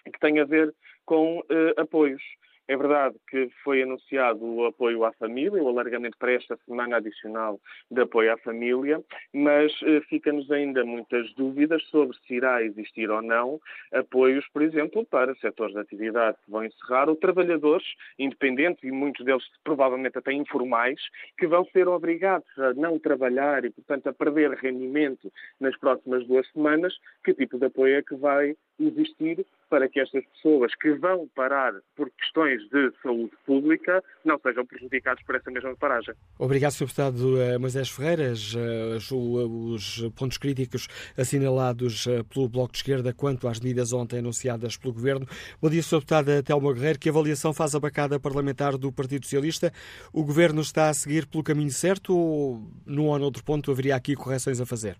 [0.04, 0.74] que tem a ver
[1.04, 2.22] com uh, apoios.
[2.70, 7.58] É verdade que foi anunciado o apoio à família, o alargamento para esta semana adicional
[7.90, 9.02] de apoio à família,
[9.32, 13.58] mas eh, fica-nos ainda muitas dúvidas sobre se irá existir ou não
[13.90, 17.86] apoios, por exemplo, para setores de atividade que vão encerrar ou trabalhadores
[18.18, 21.00] independentes e muitos deles provavelmente até informais,
[21.38, 26.46] que vão ser obrigados a não trabalhar e, portanto, a perder rendimento nas próximas duas
[26.52, 26.94] semanas.
[27.24, 31.74] Que tipo de apoio é que vai existir para que estas pessoas que vão parar
[31.94, 36.14] por questões de saúde pública não sejam prejudicados por essa mesma paragem.
[36.38, 36.86] Obrigado, Sr.
[36.86, 38.54] Deputado eh, Moisés Ferreiras.
[38.56, 44.76] Eh, os pontos críticos assinalados eh, pelo Bloco de Esquerda quanto às medidas ontem anunciadas
[44.76, 45.26] pelo Governo.
[45.60, 45.96] Bom dia, Sr.
[45.96, 46.98] Deputada Telmo Guerreiro.
[46.98, 49.72] Que avaliação faz a bancada parlamentar do Partido Socialista?
[50.12, 54.14] O Governo está a seguir pelo caminho certo ou, num ou noutro ponto, haveria aqui
[54.14, 54.96] correções a fazer?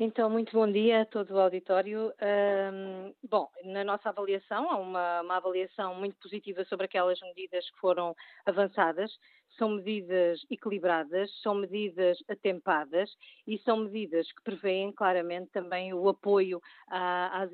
[0.00, 2.12] Então, muito bom dia a todo o auditório.
[2.22, 7.80] Um, bom, na nossa avaliação, há uma, uma, avaliação muito positiva sobre aquelas medidas que
[7.80, 8.14] foram
[8.46, 9.10] avançadas.
[9.58, 13.10] São medidas equilibradas, são medidas atempadas
[13.44, 17.50] e são medidas que prevêem claramente também o apoio às,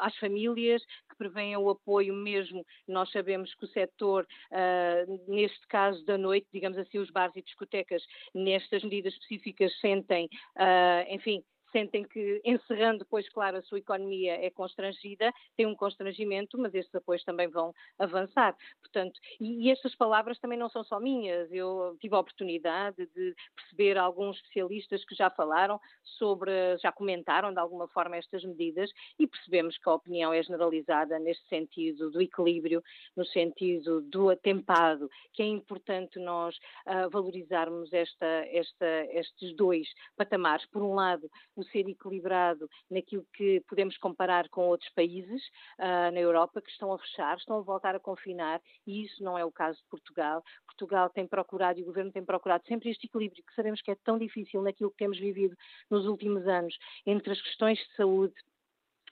[0.00, 2.66] às, famílias, que prevêem o apoio mesmo.
[2.88, 7.42] Nós sabemos que o setor, uh, neste caso da noite, digamos assim, os bares e
[7.42, 8.02] discotecas,
[8.34, 11.40] nestas medidas específicas, sentem, uh, enfim,
[11.72, 16.94] sentem que, encerrando depois, claro, a sua economia é constrangida, tem um constrangimento, mas estes
[16.94, 18.56] apoios também vão avançar.
[18.80, 21.50] Portanto, e, e estas palavras também não são só minhas.
[21.50, 25.80] Eu tive a oportunidade de perceber alguns especialistas que já falaram
[26.18, 31.18] sobre, já comentaram de alguma forma estas medidas e percebemos que a opinião é generalizada
[31.18, 32.82] neste sentido do equilíbrio,
[33.16, 36.56] no sentido do atempado, que é importante nós
[36.86, 40.66] uh, valorizarmos esta, esta, estes dois patamares.
[40.66, 41.30] Por um lado,
[41.64, 45.42] ser equilibrado naquilo que podemos comparar com outros países
[45.78, 49.38] uh, na Europa que estão a fechar, estão a voltar a confinar e isso não
[49.38, 50.42] é o caso de Portugal.
[50.66, 53.96] Portugal tem procurado e o Governo tem procurado sempre este equilíbrio que sabemos que é
[54.04, 55.56] tão difícil naquilo que temos vivido
[55.90, 58.34] nos últimos anos entre as questões de saúde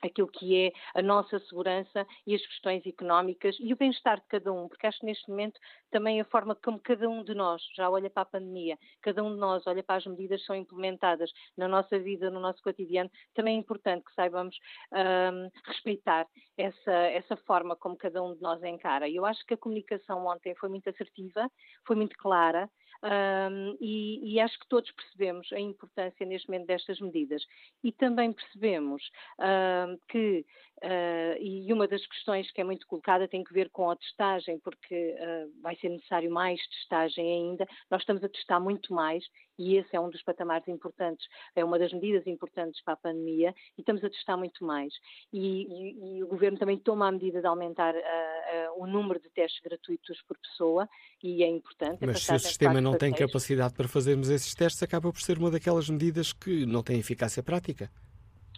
[0.01, 4.51] aquilo que é a nossa segurança e as questões económicas e o bem-estar de cada
[4.51, 5.59] um, porque acho que neste momento
[5.91, 9.33] também a forma como cada um de nós já olha para a pandemia, cada um
[9.33, 13.09] de nós olha para as medidas que são implementadas na nossa vida, no nosso cotidiano,
[13.33, 14.57] também é importante que saibamos
[14.93, 16.27] um, respeitar
[16.57, 19.07] essa, essa forma como cada um de nós encara.
[19.07, 21.49] E eu acho que a comunicação ontem foi muito assertiva,
[21.85, 22.69] foi muito clara,
[23.03, 27.43] um, e, e, acho que todos percebemos a importância neste momento destas medidas.
[27.83, 29.01] E também percebemos
[29.39, 30.45] um, que,
[30.83, 34.59] uh, e uma das questões que é muito colocada tem que ver com a testagem,
[34.59, 37.67] porque uh, vai ser necessário mais testagem ainda.
[37.89, 39.23] Nós estamos a testar muito mais
[39.57, 43.53] e esse é um dos patamares importantes, é uma das medidas importantes para a pandemia
[43.77, 44.93] e estamos a testar muito mais.
[45.31, 49.29] E, e, e o Governo também toma a medida de aumentar uh, o número de
[49.29, 50.87] testes gratuitos por pessoa
[51.23, 52.05] e é importante.
[52.05, 55.37] Mas se o sistema não não tem capacidade para fazermos esses testes, acaba por ser
[55.37, 57.89] uma daquelas medidas que não tem eficácia prática.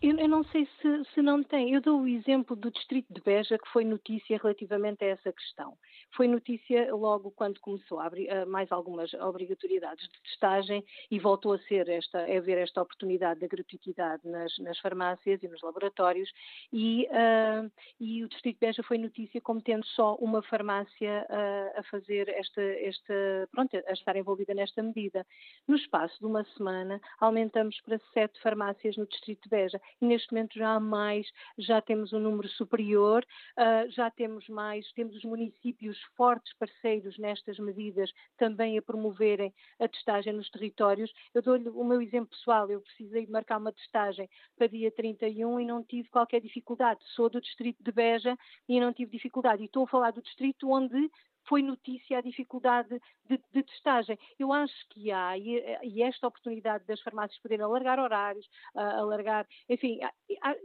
[0.02, 1.74] Eu, eu, não sei se, se, não tem.
[1.74, 5.78] Eu dou o exemplo do Distrito de Beja, que foi notícia relativamente a essa questão.
[6.16, 11.60] Foi notícia logo quando começou a abrir mais algumas obrigatoriedades de testagem e voltou a
[11.60, 16.30] ser esta, a haver esta oportunidade da gratuitidade nas, nas farmácias e nos laboratórios.
[16.72, 21.80] E, uh, e, o Distrito de Beja foi notícia como tendo só uma farmácia uh,
[21.80, 25.26] a fazer esta, esta, pronto, a estar envolvida nesta medida.
[25.68, 30.32] No espaço de uma semana, aumentamos para sete farmácias no Distrito de Beja e neste
[30.32, 33.26] momento já há mais, já temos um número superior,
[33.58, 39.88] uh, já temos mais, temos os municípios fortes parceiros nestas medidas também a promoverem a
[39.88, 41.12] testagem nos territórios.
[41.34, 45.60] Eu dou-lhe o meu exemplo pessoal, eu precisei de marcar uma testagem para dia 31
[45.60, 47.00] e não tive qualquer dificuldade.
[47.16, 48.38] Sou do distrito de Beja
[48.68, 49.64] e não tive dificuldade.
[49.64, 51.10] E estou a falar do distrito onde
[51.48, 54.18] foi notícia a dificuldade de, de testagem.
[54.38, 60.00] Eu acho que há, e, e, esta oportunidade das farmácias poderem alargar horários, alargar, enfim,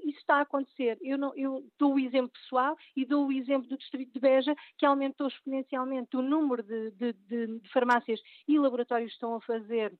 [0.04, 0.98] isso está a acontecer.
[1.00, 4.54] Eu, não, eu dou o exemplo pessoal e dou o exemplo do Distrito de Beja,
[4.76, 9.92] que aumentou exponencialmente o número de, de, de farmácias e laboratórios que estão a fazer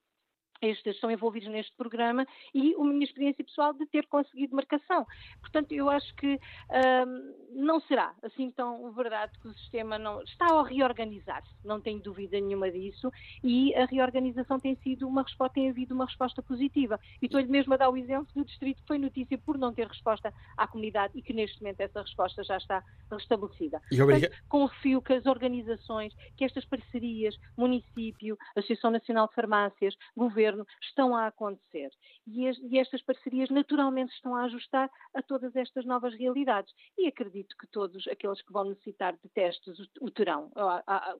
[0.60, 5.06] estes estão envolvidos neste programa e a minha experiência pessoal de ter conseguido marcação.
[5.40, 10.46] Portanto, eu acho que hum, não será assim tão verdade que o sistema não está
[10.46, 13.10] a reorganizar-se, não tenho dúvida nenhuma disso,
[13.42, 16.98] e a reorganização tem sido uma resposta, tem havido uma resposta positiva.
[17.22, 19.86] E estou-lhe mesmo a dar o exemplo do distrito que foi notícia por não ter
[19.86, 23.80] resposta à comunidade e que neste momento essa resposta já está restabelecida.
[23.90, 30.47] E Portanto, confio que as organizações, que estas parcerias, município, Associação Nacional de Farmácias, governo,
[30.48, 31.90] governo estão a acontecer.
[32.26, 36.72] E, e estas parcerias naturalmente estão a ajustar a todas estas novas realidades.
[36.96, 40.50] E acredito que todos aqueles que vão necessitar de testes o, o terão.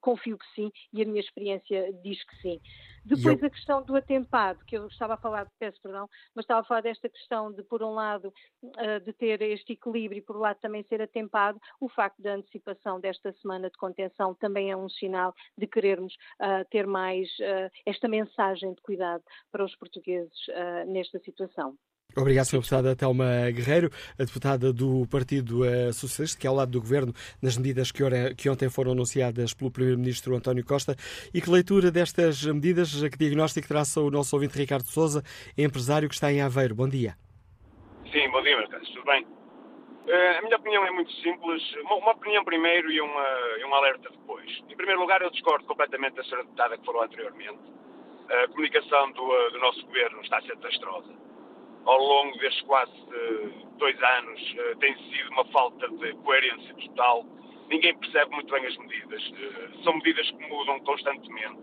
[0.00, 2.60] confio que sim e a minha experiência diz que sim.
[3.04, 3.46] Depois eu...
[3.46, 6.82] a questão do atempado, que eu estava a falar, peço perdão, mas estava a falar
[6.82, 10.58] desta questão de, por um lado, uh, de ter este equilíbrio e, por outro lado,
[10.60, 15.34] também ser atempado, o facto da antecipação desta semana de contenção também é um sinal
[15.56, 19.17] de querermos uh, ter mais uh, esta mensagem de cuidado
[19.50, 20.38] para os portugueses
[20.86, 21.76] nesta situação.
[22.16, 22.58] Obrigado, Sra.
[22.58, 27.12] Deputada Telma Guerreiro, a deputada do Partido eh, Socialista, que é ao lado do Governo
[27.42, 28.02] nas medidas que,
[28.34, 30.96] que ontem foram anunciadas pelo Primeiro-Ministro António Costa.
[31.32, 35.22] E que leitura destas medidas, que diagnóstico traça o nosso ouvinte Ricardo Souza,
[35.56, 36.74] empresário que está em Aveiro.
[36.74, 37.14] Bom dia.
[38.10, 38.88] Sim, bom dia, Marcos.
[38.88, 39.24] Tudo bem?
[39.24, 41.62] Uh, a minha opinião é muito simples.
[41.84, 43.26] Uma, uma opinião primeiro e, uma,
[43.60, 44.50] e um alerta depois.
[44.68, 46.38] Em primeiro lugar, eu discordo completamente da Sra.
[46.38, 47.60] Deputada que falou anteriormente.
[48.30, 51.28] A comunicação do, do nosso Governo está a ser desastrosa
[51.88, 53.48] ao longo destes quase eh,
[53.78, 57.24] dois anos eh, tem sido uma falta de coerência total.
[57.70, 59.32] Ninguém percebe muito bem as medidas.
[59.34, 61.62] Eh, são medidas que mudam constantemente,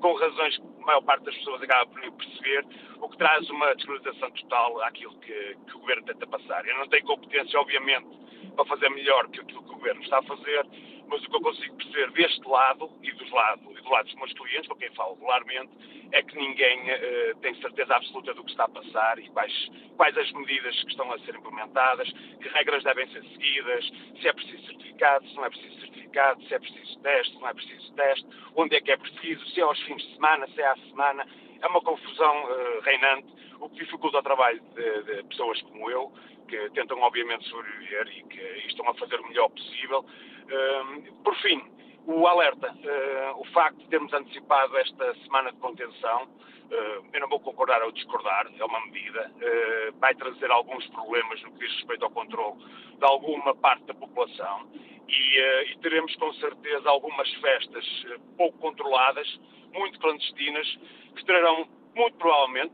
[0.00, 2.64] com razões que a maior parte das pessoas acaba por não perceber,
[3.02, 6.66] o que traz uma desvalorização total àquilo que, que o Governo tenta passar.
[6.66, 8.08] Eu não tenho competência, obviamente,
[8.54, 10.66] para fazer melhor que aquilo que o Governo está a fazer,
[11.08, 14.14] mas o que eu consigo perceber deste lado e dos lados, e do lado dos
[14.14, 15.70] meus clientes, com quem falo regularmente,
[16.12, 20.16] é que ninguém uh, tem certeza absoluta do que está a passar e quais, quais
[20.16, 24.66] as medidas que estão a ser implementadas, que regras devem ser seguidas, se é preciso
[24.66, 28.26] certificado, se não é preciso certificado, se é preciso teste, se não é preciso teste,
[28.54, 31.26] onde é que é preciso, se é aos fins de semana, se é à semana.
[31.60, 33.26] É uma confusão uh, reinante,
[33.60, 36.12] o que dificulta o trabalho de, de pessoas como eu,
[36.46, 40.04] que tentam obviamente sobreviver e que estão a fazer o melhor possível.
[41.24, 41.60] Por fim,
[42.06, 47.28] o alerta, uh, o facto de termos antecipado esta semana de contenção, uh, eu não
[47.28, 51.74] vou concordar ou discordar, é uma medida, uh, vai trazer alguns problemas no que diz
[51.74, 52.64] respeito ao controle
[52.96, 54.68] de alguma parte da população
[55.08, 57.84] e, e teremos com certeza algumas festas
[58.36, 59.40] pouco controladas,
[59.72, 60.78] muito clandestinas,
[61.16, 62.72] que trarão muito provavelmente,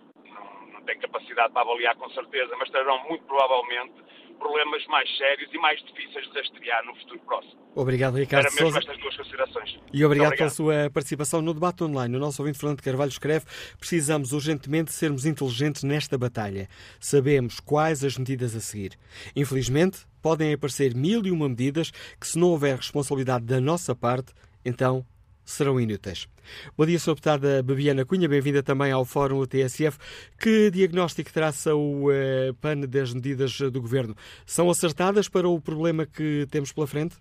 [0.83, 3.95] não, tenho capacidade para avaliar com certeza, mas trarão muito provavelmente
[4.39, 7.63] problemas mais sérios e mais difíceis de rastrear no futuro próximo.
[7.75, 8.79] Obrigado, Ricardo Era Sousa.
[8.81, 9.79] estas duas considerações.
[9.93, 12.17] E obrigado, obrigado, pela sua participação no debate online.
[12.17, 13.47] O nosso ouvinte Fernando Carvalho escreve:
[13.79, 16.69] precisamos urgentemente sermos inteligentes nesta batalha.
[17.01, 18.99] Sabemos quais as medidas a seguir.
[19.35, 24.35] Infelizmente, podem aparecer mil e uma medidas que, se não houver responsabilidade da nossa parte,
[24.65, 25.07] então
[25.45, 26.29] serão inúteis.
[26.77, 27.15] Bom dia, Sra.
[27.15, 29.99] Deputada Babiana Cunha, bem-vinda também ao Fórum TSF.
[30.39, 34.17] Que diagnóstico traça o uh, PAN das medidas do Governo?
[34.47, 37.17] São acertadas para o problema que temos pela frente?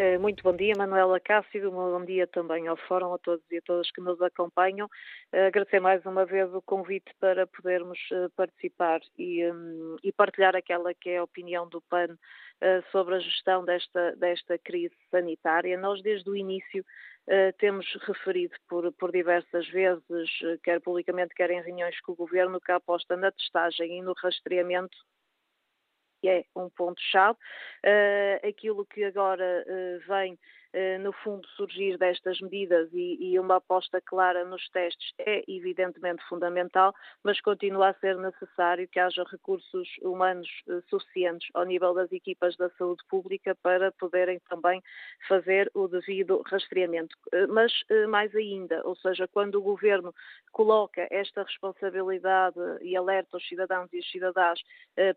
[0.00, 3.62] Eh, muito bom dia, Manuela Cássio, bom dia também ao Fórum, a todos e a
[3.62, 4.88] todas que nos acompanham.
[5.32, 10.54] Eh, agradecer mais uma vez o convite para podermos eh, participar e, um, e partilhar
[10.54, 12.16] aquela que é a opinião do PAN
[12.90, 15.78] sobre a gestão desta, desta crise sanitária.
[15.78, 16.84] Nós, desde o início,
[17.58, 20.28] temos referido por, por diversas vezes,
[20.64, 24.12] quer publicamente, quer em reuniões com o Governo, que a aposta na testagem e no
[24.12, 24.96] rastreamento
[26.26, 27.38] é um ponto-chave.
[27.84, 30.38] Uh, aquilo que agora uh, vem
[31.00, 36.94] no fundo, surgir destas medidas e, e, uma aposta clara nos testes é evidentemente fundamental,
[37.24, 42.56] mas continua a ser necessário que haja recursos humanos eh, suficientes ao nível das equipas
[42.56, 44.82] da saúde pública para poderem também
[45.26, 47.16] fazer o devido rastreamento.
[47.32, 47.72] Eh, mas
[48.08, 50.14] mais ainda, ou seja, quando o governo
[50.52, 54.60] coloca esta responsabilidade e alerta os cidadãos e as cidadãs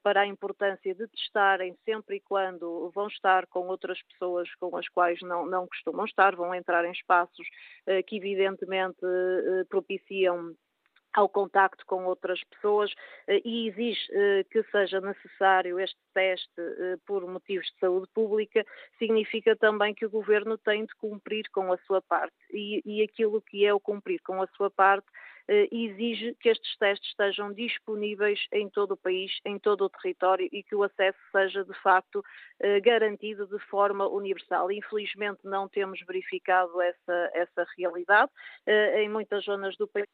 [0.03, 4.87] para a importância de testarem sempre e quando vão estar com outras pessoas com as
[4.89, 7.47] quais não não, costumam estar, vão entrar em espaços
[7.87, 10.55] uh, que evidentemente uh, propiciam
[11.13, 12.89] ao contacto com outras pessoas
[13.27, 13.99] eh, e exige
[14.49, 16.49] que seja necessário este teste
[17.05, 18.65] por motivos de saúde pública,
[18.97, 22.37] significa também que o Governo tem de cumprir com a sua parte.
[22.53, 25.05] E, e aquilo que é o cumprir com a sua parte
[25.47, 30.47] eh, exige que estes testes estejam disponíveis em todo o país, em todo o território
[30.51, 32.23] e que o acesso seja de facto
[32.59, 34.71] eh, garantido de forma universal.
[34.71, 38.31] Infelizmente não temos verificado essa, essa realidade
[38.65, 40.07] eh, em muitas zonas do país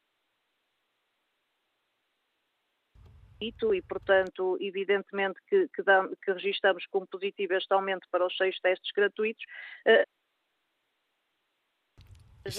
[3.40, 3.52] e,
[3.82, 8.90] portanto, evidentemente que, que, dá, que registramos como positivo este aumento para os seis testes
[8.92, 9.44] gratuitos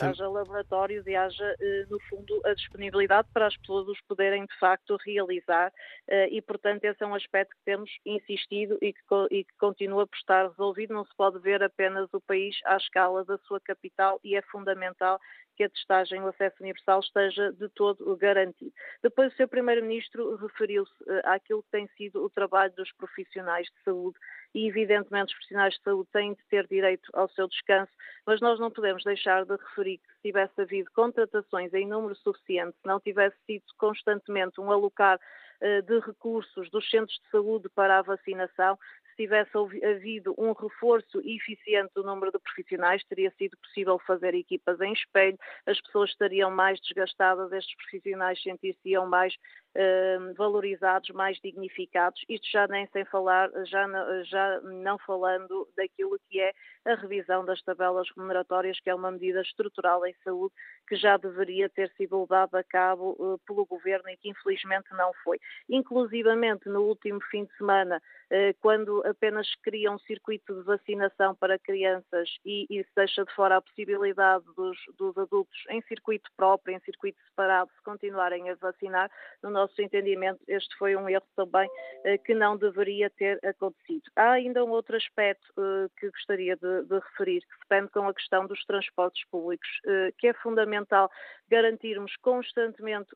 [0.01, 4.59] haja laboratórios e haja, eh, no fundo, a disponibilidade para as pessoas os poderem, de
[4.59, 5.71] facto, realizar
[6.07, 8.99] eh, e, portanto, esse é um aspecto que temos insistido e que,
[9.31, 10.93] e que continua por estar resolvido.
[10.93, 15.19] Não se pode ver apenas o país à escala da sua capital e é fundamental
[15.59, 18.71] que a testagem, o acesso universal esteja de todo garantido.
[19.03, 19.49] Depois o Sr.
[19.49, 24.17] Primeiro-Ministro referiu-se uh, àquilo que tem sido o trabalho dos profissionais de saúde
[24.55, 27.91] e, evidentemente, os profissionais de saúde têm de ter direito ao seu descanso,
[28.25, 32.77] mas nós não podemos deixar de referir que se tivesse havido contratações em número suficiente,
[32.81, 37.99] se não tivesse sido constantemente um alocar uh, de recursos dos centros de saúde para
[37.99, 38.79] a vacinação,
[39.19, 39.51] tivesse
[39.83, 45.37] havido um reforço eficiente do número de profissionais, teria sido possível fazer equipas em espelho,
[45.65, 49.33] as pessoas estariam mais desgastadas, estes profissionais sentiriam mais
[49.75, 52.23] uh, valorizados, mais dignificados.
[52.29, 53.85] Isto já nem sem falar, já,
[54.23, 56.53] já não falando daquilo que é
[56.85, 60.53] a revisão das tabelas remuneratórias, que é uma medida estrutural em saúde
[60.87, 65.11] que já deveria ter sido levada a cabo uh, pelo Governo e que infelizmente não
[65.23, 65.39] foi.
[65.69, 68.01] Inclusivamente no último fim de semana,
[68.31, 73.33] uh, quando apenas cria um circuito de vacinação para crianças e, e se deixa de
[73.33, 78.55] fora a possibilidade dos, dos, adultos em circuito próprio, em circuito separado, se continuarem a
[78.55, 79.11] vacinar,
[79.43, 81.69] no nosso entendimento este foi um erro também
[82.03, 84.03] eh, que não deveria ter acontecido.
[84.15, 88.13] Há ainda um outro aspecto eh, que gostaria de, de referir, que depende com a
[88.13, 91.09] questão dos transportes públicos, eh, que é fundamental
[91.49, 93.09] garantirmos constantemente,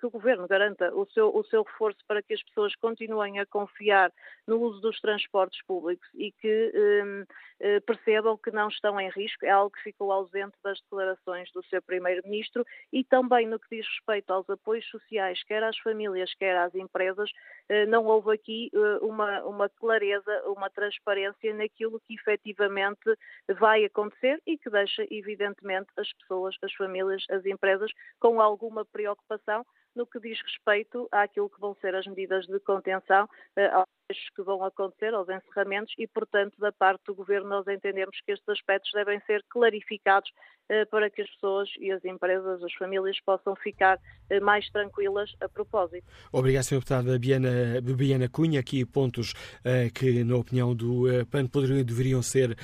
[0.00, 3.46] que o Governo garanta o seu, o seu reforço para que as pessoas continuem a
[3.46, 4.12] confiar
[4.44, 7.24] no uso dos transportes transportes públicos e que um,
[7.60, 11.62] eh, percebam que não estão em risco, é algo que ficou ausente das declarações do
[11.64, 16.56] seu Primeiro-Ministro e também no que diz respeito aos apoios sociais, quer às famílias, quer
[16.56, 17.30] às empresas,
[17.68, 23.16] eh, não houve aqui eh, uma, uma clareza, uma transparência naquilo que efetivamente
[23.58, 29.64] vai acontecer e que deixa, evidentemente, as pessoas, as famílias, as empresas com alguma preocupação
[29.96, 33.28] no que diz respeito àquilo que vão ser as medidas de contenção,
[33.72, 33.86] aos
[34.34, 38.48] que vão acontecer, aos encerramentos, e, portanto, da parte do Governo, nós entendemos que estes
[38.48, 40.30] aspectos devem ser clarificados
[40.68, 45.30] eh, para que as pessoas e as empresas, as famílias, possam ficar eh, mais tranquilas
[45.40, 46.06] a propósito.
[46.32, 46.80] Obrigado, Sr.
[46.80, 48.60] Deputada Biana, Cunha.
[48.60, 49.32] Aqui pontos
[49.64, 52.56] eh, que, na opinião do PAN, poderiam, deveriam ser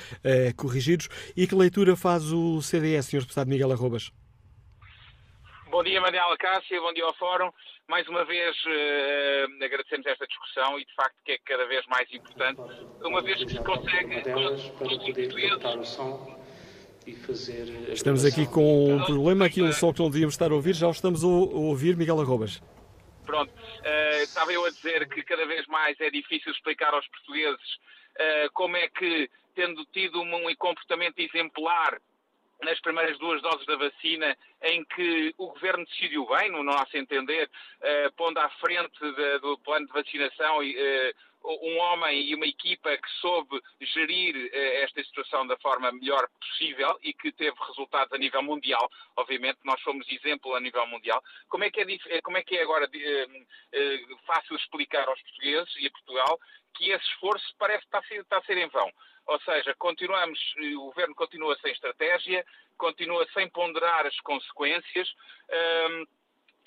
[0.55, 1.07] corrigidos.
[1.35, 3.21] E que leitura faz o CDS, Sr.
[3.21, 4.11] Deputado Miguel Arrobas?
[5.73, 7.51] Bom dia, Manuela Cássia, bom dia ao Fórum.
[7.87, 12.07] Mais uma vez uh, agradecemos esta discussão e de facto que é cada vez mais
[12.13, 12.61] importante,
[13.01, 16.39] uma vez que se consegue para o som
[17.07, 20.53] e fazer Estamos aqui com um problema, aqui um som que não devíamos estar a
[20.53, 22.61] ouvir, já o estamos a ouvir, Miguel Arrobas.
[23.25, 27.75] Pronto, uh, estava eu a dizer que cada vez mais é difícil explicar aos portugueses
[28.19, 31.99] uh, como é que, tendo tido um comportamento exemplar
[32.63, 37.49] nas primeiras duas doses da vacina, em que o Governo decidiu bem, no nosso entender,
[37.81, 42.45] uh, pondo à frente de, do plano de vacinação e, uh, um homem e uma
[42.45, 48.17] equipa que soube gerir esta situação da forma melhor possível e que teve resultados a
[48.17, 48.89] nível mundial.
[49.17, 51.21] Obviamente, nós somos exemplo a nível mundial.
[51.49, 52.89] Como é que é, como é, que é agora
[54.25, 56.39] fácil explicar aos portugueses e a Portugal
[56.75, 58.89] que esse esforço parece estar a ser, a ser em vão?
[59.25, 60.39] Ou seja, continuamos,
[60.77, 62.45] o governo continua sem estratégia,
[62.77, 65.13] continua sem ponderar as consequências
[65.89, 66.07] um,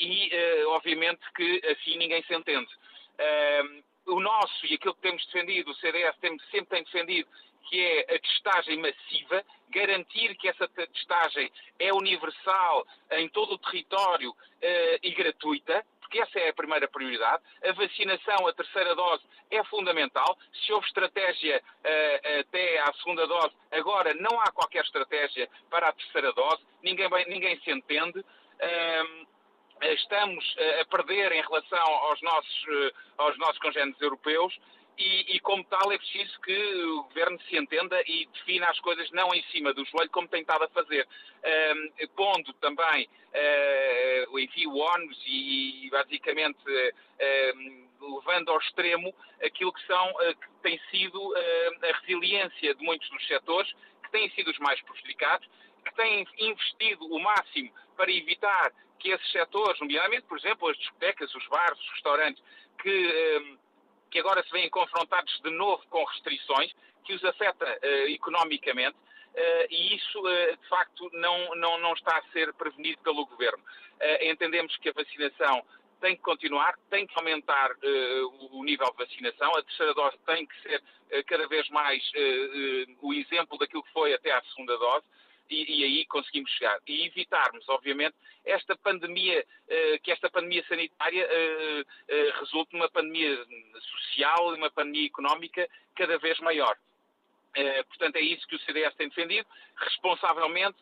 [0.00, 0.30] e,
[0.66, 2.72] obviamente, que assim ninguém se entende.
[3.18, 7.28] Um, o nosso e aquilo que temos defendido, o CDS tem, sempre tem defendido,
[7.68, 14.30] que é a testagem massiva, garantir que essa testagem é universal em todo o território
[14.30, 17.42] uh, e gratuita, porque essa é a primeira prioridade.
[17.64, 20.38] A vacinação, a terceira dose, é fundamental.
[20.64, 25.92] Se houve estratégia uh, até à segunda dose, agora não há qualquer estratégia para a
[25.92, 28.20] terceira dose, ninguém, ninguém se entende.
[28.20, 29.35] Uh,
[29.82, 34.56] estamos a perder em relação aos nossos, uh, aos nossos congêneres europeus
[34.98, 39.10] e, e, como tal, é preciso que o Governo se entenda e defina as coisas
[39.10, 41.06] não em cima do joelho, como tem estado a fazer,
[41.44, 49.86] um, pondo também, uh, enfim, o ónus e, basicamente, uh, levando ao extremo aquilo que,
[49.86, 53.70] são, uh, que tem sido a resiliência de muitos dos setores,
[54.02, 55.46] que têm sido os mais prejudicados,
[55.84, 61.34] que têm investido o máximo para evitar que esses setores, nomeadamente, por exemplo, as discotecas,
[61.34, 62.42] os bares, os restaurantes,
[62.82, 63.58] que
[64.10, 66.72] que agora se veem confrontados de novo com restrições
[67.04, 72.16] que os afeta uh, economicamente uh, e isso, uh, de facto, não, não, não está
[72.16, 73.62] a ser prevenido pelo Governo.
[74.22, 75.62] entendemos que a vacinação
[76.00, 77.70] tem que continuar, tem que aumentar
[78.52, 80.82] o nível de vacinação, a terceira dose tem que ser
[81.24, 82.02] cada vez mais
[83.00, 85.04] o exemplo daquilo que foi até à segunda dose
[85.50, 86.78] e, e, aí conseguimos chegar.
[86.86, 88.14] E evitarmos, obviamente,
[88.44, 93.44] esta pandemia, uh, que esta pandemia sanitária uh, uh, resulte numa pandemia
[93.80, 96.76] social e uma pandemia económica cada vez maior.
[97.88, 100.76] portanto, é isso que o CDS tem defendido, responsavelmente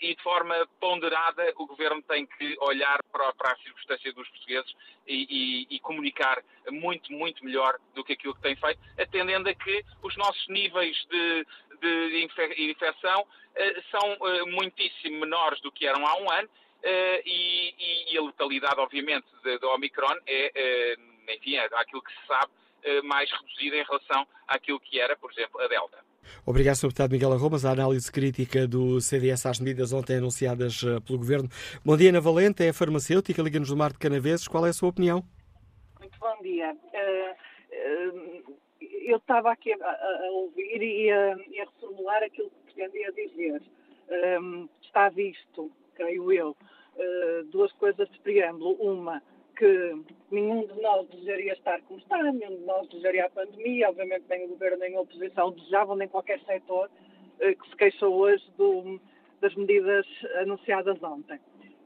[0.00, 4.72] e de forma ponderada, o Governo tem que olhar para, para circunstância dos portugueses
[5.06, 9.54] e, e, e, comunicar muito, muito melhor do que aquilo que tem feito, atendendo a
[9.54, 11.46] que os nossos níveis de,
[11.80, 16.48] de infecção eh, são eh, muitíssimo menores do que eram há um ano
[16.82, 19.26] eh, e, e a letalidade, obviamente,
[19.60, 20.96] da Omicron é,
[21.34, 22.52] enfim, é aquilo que se sabe,
[23.02, 25.98] mais reduzida em relação àquilo que era, por exemplo, a Delta.
[26.44, 26.88] Obrigado, Sr.
[26.88, 27.64] Deputado Miguel Arromas.
[27.64, 31.48] A análise crítica do CDS às medidas ontem anunciadas pelo Governo.
[31.84, 34.46] Bom dia, Ana Valente, é farmacêutica, Liga-nos do Mar de Canaveses.
[34.46, 35.24] Qual é a sua opinião?
[35.98, 36.72] Muito bom dia.
[36.72, 38.56] Uh, uh,
[39.06, 43.62] eu estava aqui a, a, ouvir e a, e a reformular aquilo que pretendia dizer.
[44.40, 48.74] Um, está visto, creio eu, uh, duas coisas de preâmbulo.
[48.74, 49.22] Uma,
[49.56, 54.24] que nenhum de nós desejaria estar como está, nenhum de nós desejaria a pandemia, obviamente
[54.28, 56.90] nem o governo nem a oposição desejavam, nem qualquer setor
[57.40, 59.00] uh, que se queixou hoje do,
[59.40, 60.06] das medidas
[60.40, 61.40] anunciadas ontem.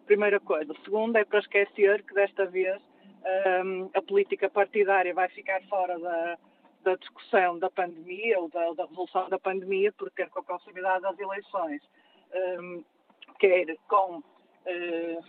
[0.06, 0.74] Primeira coisa.
[0.84, 2.80] Segunda, é para esquecer que desta vez
[3.64, 6.38] um, a política partidária vai ficar fora da,
[6.82, 11.02] da discussão da pandemia ou da, da resolução da pandemia, porque quer com a proximidade
[11.02, 11.82] das eleições,
[12.34, 12.84] um,
[13.38, 15.24] quer com uh,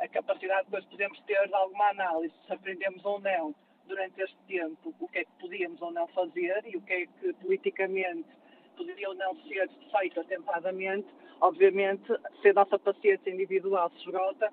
[0.00, 3.54] a capacidade que depois podemos ter de alguma análise, se aprendemos ou não
[3.86, 7.06] durante este tempo o que é que podíamos ou não fazer e o que é
[7.06, 8.28] que politicamente
[8.76, 11.06] poderia ou não ser feito atempadamente,
[11.40, 12.04] obviamente,
[12.40, 14.52] se a nossa paciência individual se esgota,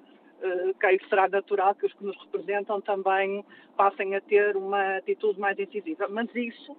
[0.79, 3.45] creio que será natural que os que nos representam também
[3.77, 6.07] passem a ter uma atitude mais incisiva.
[6.09, 6.75] Mas isso,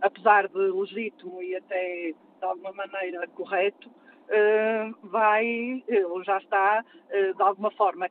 [0.00, 7.42] apesar de legítimo e até de alguma maneira correto, uh, vai, ou já está, de
[7.42, 8.08] alguma forma,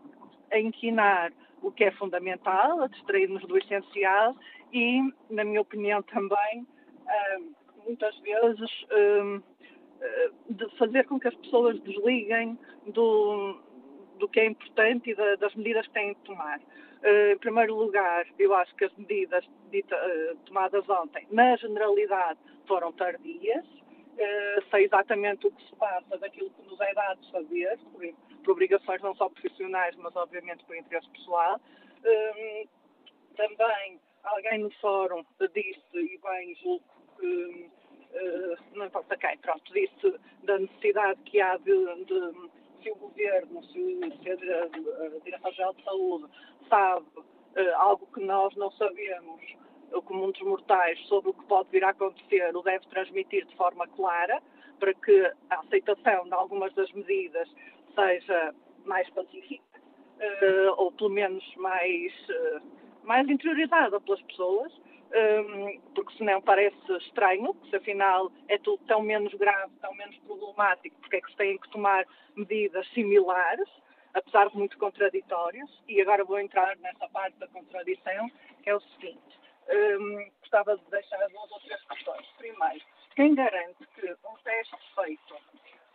[0.51, 4.35] a inquinar o que é fundamental, a distrair-nos do essencial
[4.73, 6.65] e, na minha opinião também,
[7.85, 8.71] muitas vezes
[10.49, 12.57] de fazer com que as pessoas desliguem
[12.87, 13.59] do,
[14.21, 16.59] do que é importante e da, das medidas que têm de tomar.
[16.59, 22.39] Uh, em primeiro lugar, eu acho que as medidas dita, uh, tomadas ontem, na generalidade,
[22.67, 23.65] foram tardias.
[23.65, 28.03] Uh, sei exatamente o que se passa daquilo que nos é dado saber, por,
[28.43, 31.59] por obrigações não só profissionais, mas obviamente por interesse pessoal.
[33.35, 35.25] também alguém no fórum
[35.55, 36.83] disse, e bem julgo
[37.19, 37.69] que,
[38.75, 43.99] não importa quem, pronto, disse da necessidade que há de, de se o governo, se,
[44.21, 46.25] se a, Direção-Geral de Saúde
[46.69, 49.41] sabe uh, algo que nós não sabemos,
[50.05, 53.87] como muitos mortais, sobre o que pode vir a acontecer, o deve transmitir de forma
[53.87, 54.41] clara,
[54.79, 57.47] para que a aceitação de algumas das medidas
[57.93, 58.55] seja
[58.85, 59.63] mais pacífica,
[60.17, 62.61] uh, ou pelo menos mais, uh,
[63.03, 64.73] mais interiorizada pelas pessoas,
[65.93, 71.17] porque senão parece estranho, se afinal é tudo tão menos grave, tão menos problemático, porque
[71.17, 72.05] é que se têm que tomar
[72.35, 73.67] medidas similares,
[74.13, 78.29] apesar de muito contraditórias, e agora vou entrar nessa parte da contradição,
[78.63, 79.39] que é o seguinte.
[79.69, 82.27] Um, gostava de deixar duas ou três questões.
[82.37, 82.81] Primeiro,
[83.15, 85.35] quem garante que um teste feito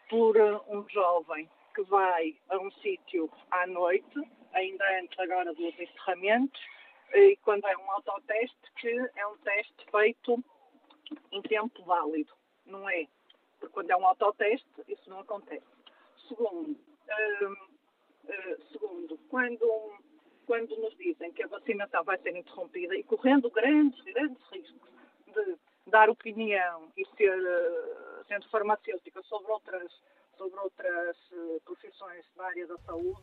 [0.09, 0.37] por
[0.69, 4.23] um jovem que vai a um sítio à noite,
[4.53, 6.61] ainda antes agora dos encerramentos,
[7.13, 10.45] e quando é um autoteste, que é um teste feito
[11.33, 12.33] em tempo válido.
[12.65, 13.07] Não é?
[13.59, 15.65] Porque quando é um autoteste, isso não acontece.
[16.29, 19.95] Segundo, uh, uh, segundo quando,
[20.47, 24.91] quando nos dizem que a vacinação vai ser interrompida e correndo grandes, grandes riscos
[25.29, 25.57] de
[25.87, 29.93] dar opinião e ser, uh, sendo farmacêutica sobre outras
[30.37, 33.23] sobre outras uh, profissões da área da saúde,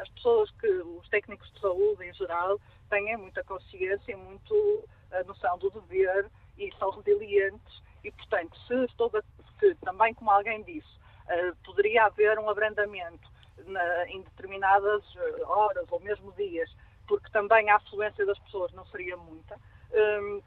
[0.00, 2.58] as pessoas que, os técnicos de saúde em geral,
[2.88, 9.10] têm muita consciência, muito a noção do dever e são resilientes e, portanto, se estou
[9.58, 10.88] se, também como alguém disse,
[11.26, 13.30] uh, poderia haver um abrandamento
[13.66, 15.04] na, em determinadas
[15.46, 16.70] horas ou mesmo dias,
[17.06, 19.58] porque também a afluência das pessoas não seria muita,
[19.92, 20.42] um,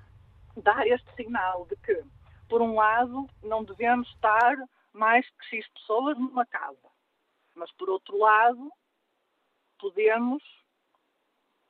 [0.62, 2.04] dar este sinal de que,
[2.50, 4.56] por um lado, não devemos estar
[4.94, 6.78] mais que X pessoas numa casa.
[7.56, 8.72] Mas, por outro lado,
[9.80, 10.44] podemos,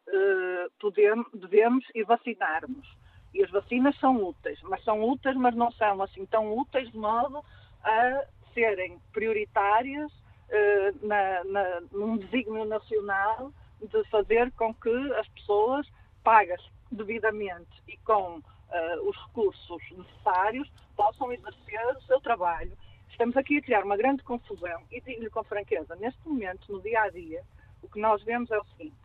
[0.08, 2.88] uh, podemos, devemos e vacinarmos.
[3.34, 6.98] E as vacinas são úteis, mas são úteis, mas não são assim tão úteis de
[6.98, 7.44] modo
[7.84, 13.52] a serem prioritárias uh, na, na, num desígnio nacional
[13.82, 15.86] de fazer com que as pessoas
[16.24, 22.72] pagas devidamente e com uh, os recursos necessários possam exercer o seu trabalho
[23.16, 27.02] Estamos aqui a criar uma grande confusão e digo-lhe com franqueza, neste momento, no dia
[27.02, 27.44] a dia,
[27.86, 28.98] o que nós vemos é o seguinte: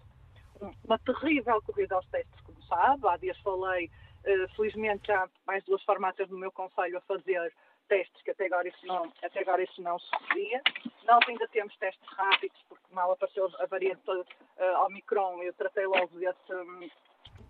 [0.84, 3.06] uma terrível corrida aos testes, como sabe.
[3.06, 3.90] Há dias falei,
[4.24, 7.52] uh, felizmente, já mais duas farmácias no meu conselho a fazer
[7.88, 10.62] testes, que até agora isso não, até agora isso não sucedia.
[11.04, 16.18] Nós ainda temos testes rápidos, porque mal apareceu a variante uh, Omicron, eu tratei logo
[16.18, 16.88] desse, um,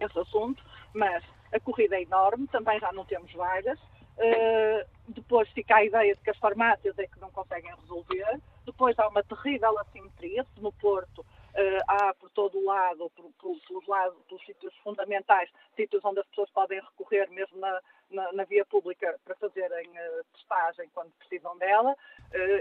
[0.00, 0.62] esse assunto,
[0.94, 3.78] mas a corrida é enorme, também já não temos vagas.
[4.18, 8.40] Uh, depois fica a ideia de que as farmácias é que não conseguem resolver.
[8.64, 10.44] Depois há uma terrível assimetria.
[10.54, 14.74] Se no Porto uh, há por todo o lado, por, por, pelos lados, pelos sítios
[14.78, 17.80] fundamentais, sítios onde as pessoas podem recorrer mesmo na,
[18.10, 21.94] na, na via pública para fazerem uh, testagem quando precisam dela.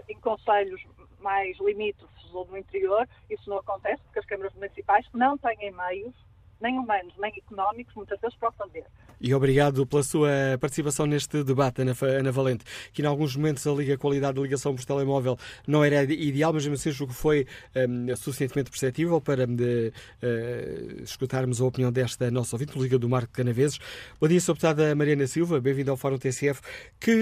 [0.08, 0.82] em conselhos
[1.20, 6.16] mais limítrofes ou no interior, isso não acontece porque as câmaras municipais não têm meios
[6.60, 8.86] nem humanos, nem económicos, muitas vezes para o fazer.
[9.20, 10.30] E obrigado pela sua
[10.60, 12.64] participação neste debate, Ana, Ana Valente,
[12.94, 15.38] que em alguns momentos a, liga, a qualidade da ligação por telemóvel
[15.68, 19.92] não era ideal, mas mesmo assim julgo que foi um, suficientemente perceptível para de,
[20.24, 23.80] uh, escutarmos a opinião desta nossa ouvinte, Liga do Marco Canaveses.
[24.20, 24.54] Bom dia, Sra.
[24.60, 26.62] Deputada Mariana Silva, bem-vinda ao Fórum TCF.
[27.00, 27.14] Que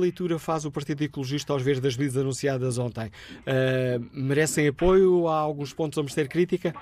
[0.00, 3.06] leitura faz o Partido Ecologista aos ver das medidas anunciadas ontem?
[3.40, 5.26] Uh, merecem apoio?
[5.26, 6.74] Há alguns pontos a merecer crítica?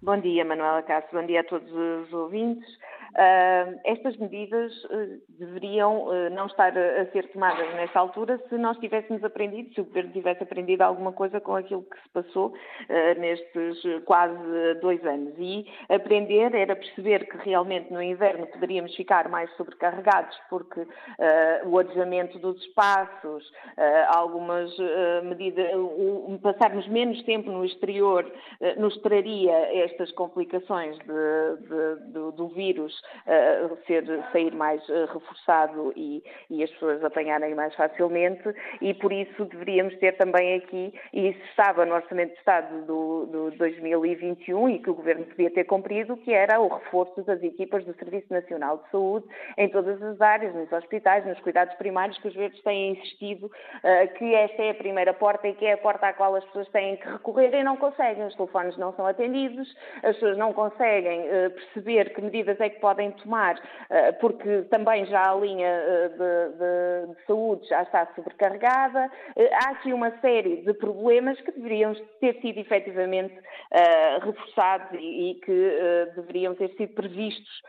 [0.00, 1.18] Bom dia, Manuela Cássio.
[1.18, 2.68] Bom dia a todos os ouvintes.
[3.16, 8.76] Uh, estas medidas uh, deveriam uh, não estar a, ser tomadas nesta altura se nós
[8.76, 12.52] tivéssemos aprendido, se o Governo tivesse aprendido alguma coisa com aquilo que se passou
[13.18, 15.34] nestes quase dois anos.
[15.38, 20.86] E aprender era perceber que realmente no inverno poderíamos ficar mais sobrecarregados porque
[21.64, 23.50] o adiamento dos espaços,
[24.08, 24.70] algumas
[25.24, 25.70] medidas,
[26.42, 28.30] passarmos menos tempo no exterior
[28.76, 29.52] nos traria
[29.84, 32.92] estas complicações de, de, do vírus
[33.26, 38.42] uh, ser, sair mais uh, reforçado e, e, as pessoas apanharem mais facilmente
[38.80, 43.26] e por isso deveríamos ter também aqui, e isso estava no Orçamento de Estado do,
[43.26, 47.84] do 2021 e que o Governo podia ter cumprido, que era o reforço das equipas
[47.84, 49.26] do Serviço Nacional de Saúde
[49.56, 54.14] em todas as áreas, nos hospitais, nos cuidados primários, que os verdes têm insistido uh,
[54.18, 56.68] que esta é a primeira porta e que é a porta à qual as pessoas
[56.68, 58.26] têm que recorrer e não conseguem.
[58.26, 59.68] Os telefones não são atendidos,
[60.02, 63.60] as pessoas não conseguem perceber que medidas é que podem podem tomar,
[63.90, 69.10] eh, porque também já a linha eh, de, de, de saúde já está sobrecarregada.
[69.36, 73.34] Eh, há aqui uma série de problemas que deveriam ter sido efetivamente
[74.22, 75.72] reforçados e, que
[76.14, 77.62] deveriam ter sido previstos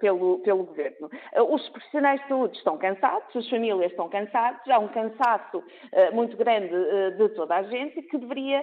[0.00, 1.10] pelo, pelo Governo.
[1.50, 5.64] Os profissionais de saúde estão cansados, as famílias estão cansadas, há um cansaço
[6.12, 6.68] muito grande
[7.16, 8.62] de toda a gente que deveria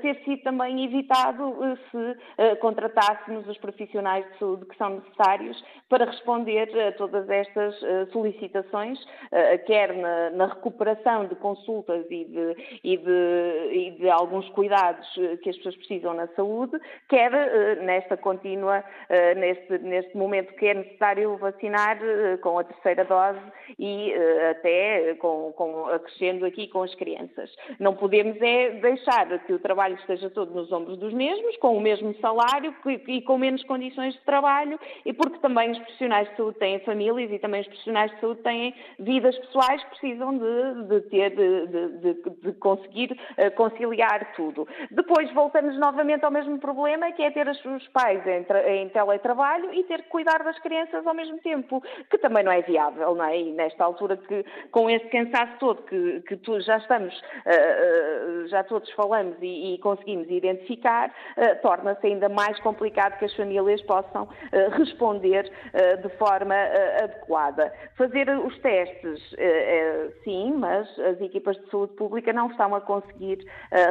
[0.00, 1.54] ter sido também evitado
[1.90, 8.10] se contratássemos os profissionais de saúde que são necessários para responder a todas estas uh,
[8.12, 14.48] solicitações, uh, quer na, na, recuperação de consultas e de, e, de, e de, alguns
[14.50, 15.06] cuidados
[15.42, 17.30] que as pessoas precisam na saúde, quer
[17.82, 18.84] nesta contínua,
[19.36, 21.98] neste, neste momento que é necessário vacinar
[22.40, 23.40] com a terceira dose
[23.78, 24.12] e
[24.50, 27.50] até com, com, acrescendo aqui com as crianças.
[27.78, 31.80] Não podemos é deixar que o trabalho esteja todo nos ombros dos mesmos, com o
[31.80, 32.74] mesmo salário
[33.08, 37.30] e com menos condições de trabalho, e porque também os profissionais de saúde têm famílias
[37.30, 41.66] e também os profissionais de saúde têm vidas pessoais que precisam de, de ter, de,
[41.98, 44.66] de, de conseguir uh, conciliar tudo.
[44.90, 49.82] Depois voltamos novamente ao mesmo problema, que é ter os pais em, em, teletrabalho e
[49.84, 53.38] ter que cuidar das crianças ao mesmo tempo, que também não é viável, não é?
[53.38, 58.48] E nesta altura que, com esse cansaço todo que, que tu, já estamos, uh, uh,
[58.48, 61.12] já todos falamos e, e conseguimos identificar,
[61.62, 64.28] torna-se ainda mais complicado que as famílias possam
[64.84, 65.50] responder
[66.02, 66.54] de forma
[67.02, 67.72] adequada.
[67.96, 69.20] Fazer os testes,
[70.24, 73.46] sim, mas as equipas de saúde pública não estão a conseguir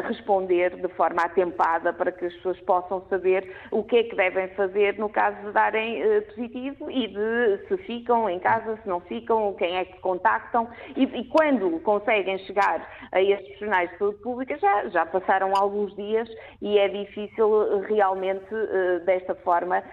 [0.07, 4.47] responder de forma atempada para que as pessoas possam saber o que é que devem
[4.49, 9.53] fazer no caso de darem positivo e de se ficam em casa, se não ficam,
[9.53, 14.57] quem é que contactam e, e quando conseguem chegar a estes profissionais de saúde pública
[14.57, 16.29] já, já passaram alguns dias
[16.61, 18.45] e é difícil realmente
[19.05, 19.83] desta forma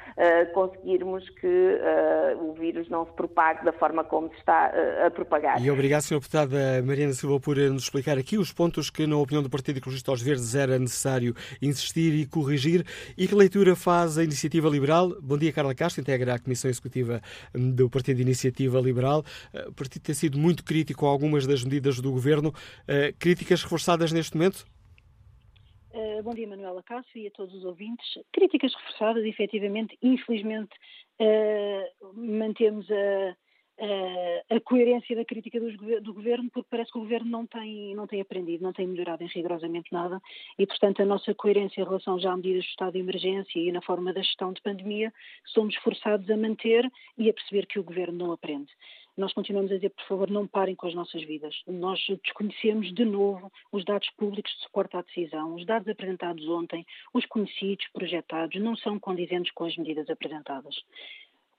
[0.89, 5.11] conseguirmos que uh, o vírus não se propague da forma como se está uh, a
[5.11, 5.63] propagar.
[5.63, 6.19] E obrigado, Sra.
[6.19, 10.11] Deputada Mariana Silva, por nos explicar aqui os pontos que, na opinião do Partido Ecologista
[10.11, 12.87] aos Verdes, era necessário insistir e corrigir.
[13.17, 15.15] E que leitura faz a Iniciativa Liberal?
[15.21, 17.21] Bom dia, Carla Castro, integra a Comissão Executiva
[17.55, 19.25] hum, do Partido Iniciativa Liberal.
[19.69, 22.53] O partido tem sido muito crítico a algumas das medidas do Governo.
[23.19, 24.65] Críticas reforçadas neste momento?
[25.93, 28.07] Uh, bom dia, Manuela Cássio e a todos os ouvintes.
[28.31, 30.75] Críticas reforçadas, efetivamente, infelizmente,
[31.19, 33.37] uh, mantemos a,
[33.81, 37.95] a, a, coerência da crítica do, do, governo, porque parece que o governo não tem,
[37.95, 40.21] não tem aprendido, não tem melhorado em rigorosamente nada,
[40.59, 43.73] e, portanto, a nossa coerência em relação já a medidas de estado de emergência e
[43.73, 45.11] na forma da gestão de pandemia,
[45.47, 46.87] somos forçados a manter
[47.17, 48.71] e a perceber que o governo não aprende
[49.19, 51.55] nós continuamos a dizer, por favor, não parem com as nossas vidas.
[51.67, 55.57] Nós desconhecemos de novo os dados públicos de suporte à decisão.
[55.57, 60.77] Os dados apresentados ontem, os conhecidos, projetados, não são condizentes com as medidas apresentadas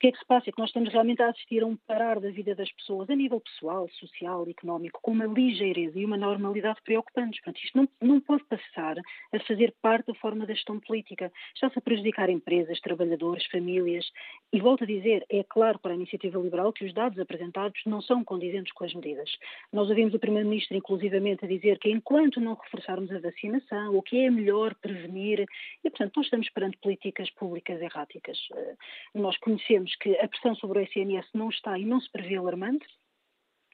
[0.00, 0.48] que é que se passa?
[0.48, 3.14] É que nós estamos realmente a assistir a um parar da vida das pessoas, a
[3.14, 7.38] nível pessoal, social, económico, com uma ligeireza e uma normalidade preocupantes.
[7.42, 11.30] Portanto, isto não, não pode passar a fazer parte da forma da gestão política.
[11.54, 14.10] Está-se a prejudicar empresas, trabalhadores, famílias.
[14.50, 18.00] E volto a dizer, é claro para a iniciativa liberal que os dados apresentados não
[18.00, 19.30] são condizentes com as medidas.
[19.70, 24.24] Nós ouvimos o Primeiro-Ministro, inclusivamente, a dizer que enquanto não reforçarmos a vacinação, o que
[24.24, 25.44] é melhor prevenir,
[25.84, 28.38] e, portanto, nós estamos perante políticas públicas erráticas.
[28.54, 28.74] Eh,
[29.14, 32.86] nós conhecemos que a pressão sobre o SNS não está e não se prevê alarmante.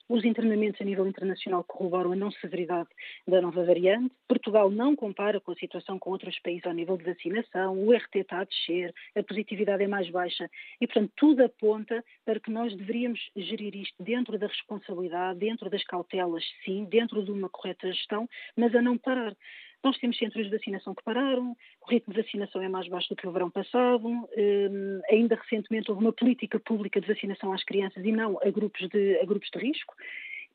[0.09, 2.89] Os internamentos a nível internacional corroboram a não severidade
[3.27, 4.15] da nova variante.
[4.29, 7.77] Portugal não compara com a situação com outros países ao nível de vacinação.
[7.77, 10.49] O RT está a descer, a positividade é mais baixa.
[10.81, 15.83] E, portanto, tudo aponta para que nós deveríamos gerir isto dentro da responsabilidade, dentro das
[15.83, 19.35] cautelas, sim, dentro de uma correta gestão, mas a não parar.
[19.87, 23.15] Nós temos centros de vacinação que pararam, o ritmo de vacinação é mais baixo do
[23.15, 24.27] que o verão passado, um,
[25.09, 29.21] ainda recentemente houve uma política pública de vacinação às crianças e não a grupos de,
[29.21, 29.95] a grupos de risco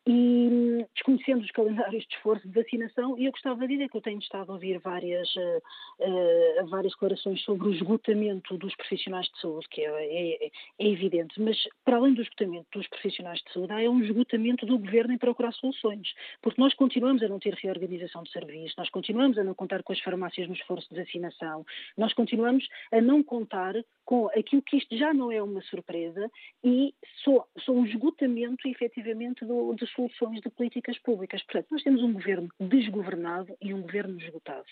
[0.05, 4.01] e desconhecendo os calendários de esforço de vacinação, e eu gostava de dizer que eu
[4.01, 9.67] tenho estado a ouvir várias, uh, várias declarações sobre o esgotamento dos profissionais de saúde,
[9.69, 10.45] que é, é,
[10.79, 14.79] é, evidente, mas para além do esgotamento dos profissionais de saúde, há um esgotamento do
[14.79, 19.37] governo em procurar soluções, porque nós continuamos a não ter reorganização de serviços, nós continuamos
[19.37, 21.63] a não contar com as farmácias no esforço de vacinação,
[21.95, 26.29] nós continuamos a não contar com aquilo que isto já não é uma surpresa
[26.63, 31.43] e só, só um esgotamento efetivamente do, soluções de políticas públicas.
[31.43, 34.65] Portanto, nós temos um governo desgovernado e um governo esgotado.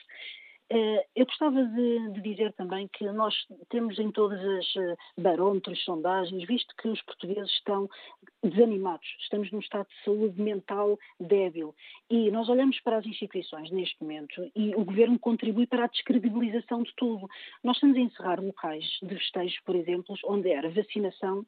[0.71, 3.33] Eh, eu gostava de, de, dizer também que nós
[3.69, 7.89] temos em todas as eh, barómetros, sondagens, visto que os portugueses estão
[8.43, 11.73] desanimados, estamos num estado de saúde mental débil
[12.07, 16.83] e nós olhamos para as instituições neste momento e o governo contribui para a descredibilização
[16.83, 17.27] de tudo.
[17.63, 21.47] Nós estamos a encerrar locais de festejos, por exemplo, onde era vacinação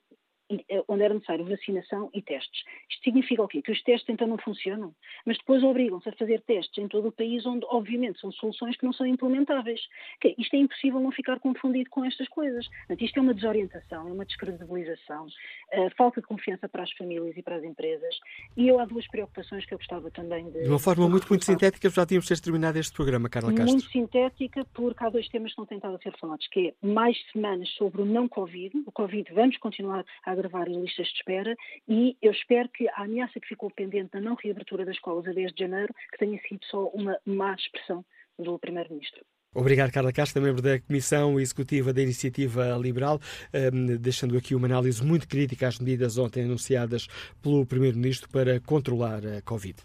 [0.88, 2.64] onde era necessário vacinação e testes.
[2.90, 3.62] Isto significa o quê?
[3.62, 4.94] Que os testes então não funcionam,
[5.26, 8.86] mas depois obrigam-se a fazer testes em todo o país, onde obviamente são soluções que
[8.86, 9.82] não são implementáveis.
[10.20, 12.68] Que isto é impossível não ficar confundido com estas coisas.
[12.68, 17.36] Portanto, isto é uma desorientação, é uma descredibilização, uh, falta de confiança para as famílias
[17.38, 18.16] e para as empresas.
[18.58, 20.64] E eu há duas preocupações que eu gostava também de.
[20.64, 23.74] De uma forma muito, muito sintética, já tínhamos terminado este programa, Carla Castro.
[23.74, 26.88] Muito sintética, porque há dois temas que não têm estado a ser falados, que é
[26.88, 28.84] mais semanas sobre o não Covid.
[28.86, 31.56] O Covid vamos continuar a agravar as listas de espera
[31.88, 35.32] e eu espero que a ameaça que ficou pendente da não reabertura das escolas a
[35.32, 38.04] 10 de janeiro, que tenha sido só uma má expressão
[38.38, 39.24] do Primeiro-Ministro.
[39.54, 43.20] Obrigado, Carla Castro, membro da Comissão Executiva da Iniciativa Liberal,
[43.74, 47.08] um, deixando aqui uma análise muito crítica às medidas ontem anunciadas
[47.42, 49.76] pelo Primeiro-Ministro para controlar a Covid.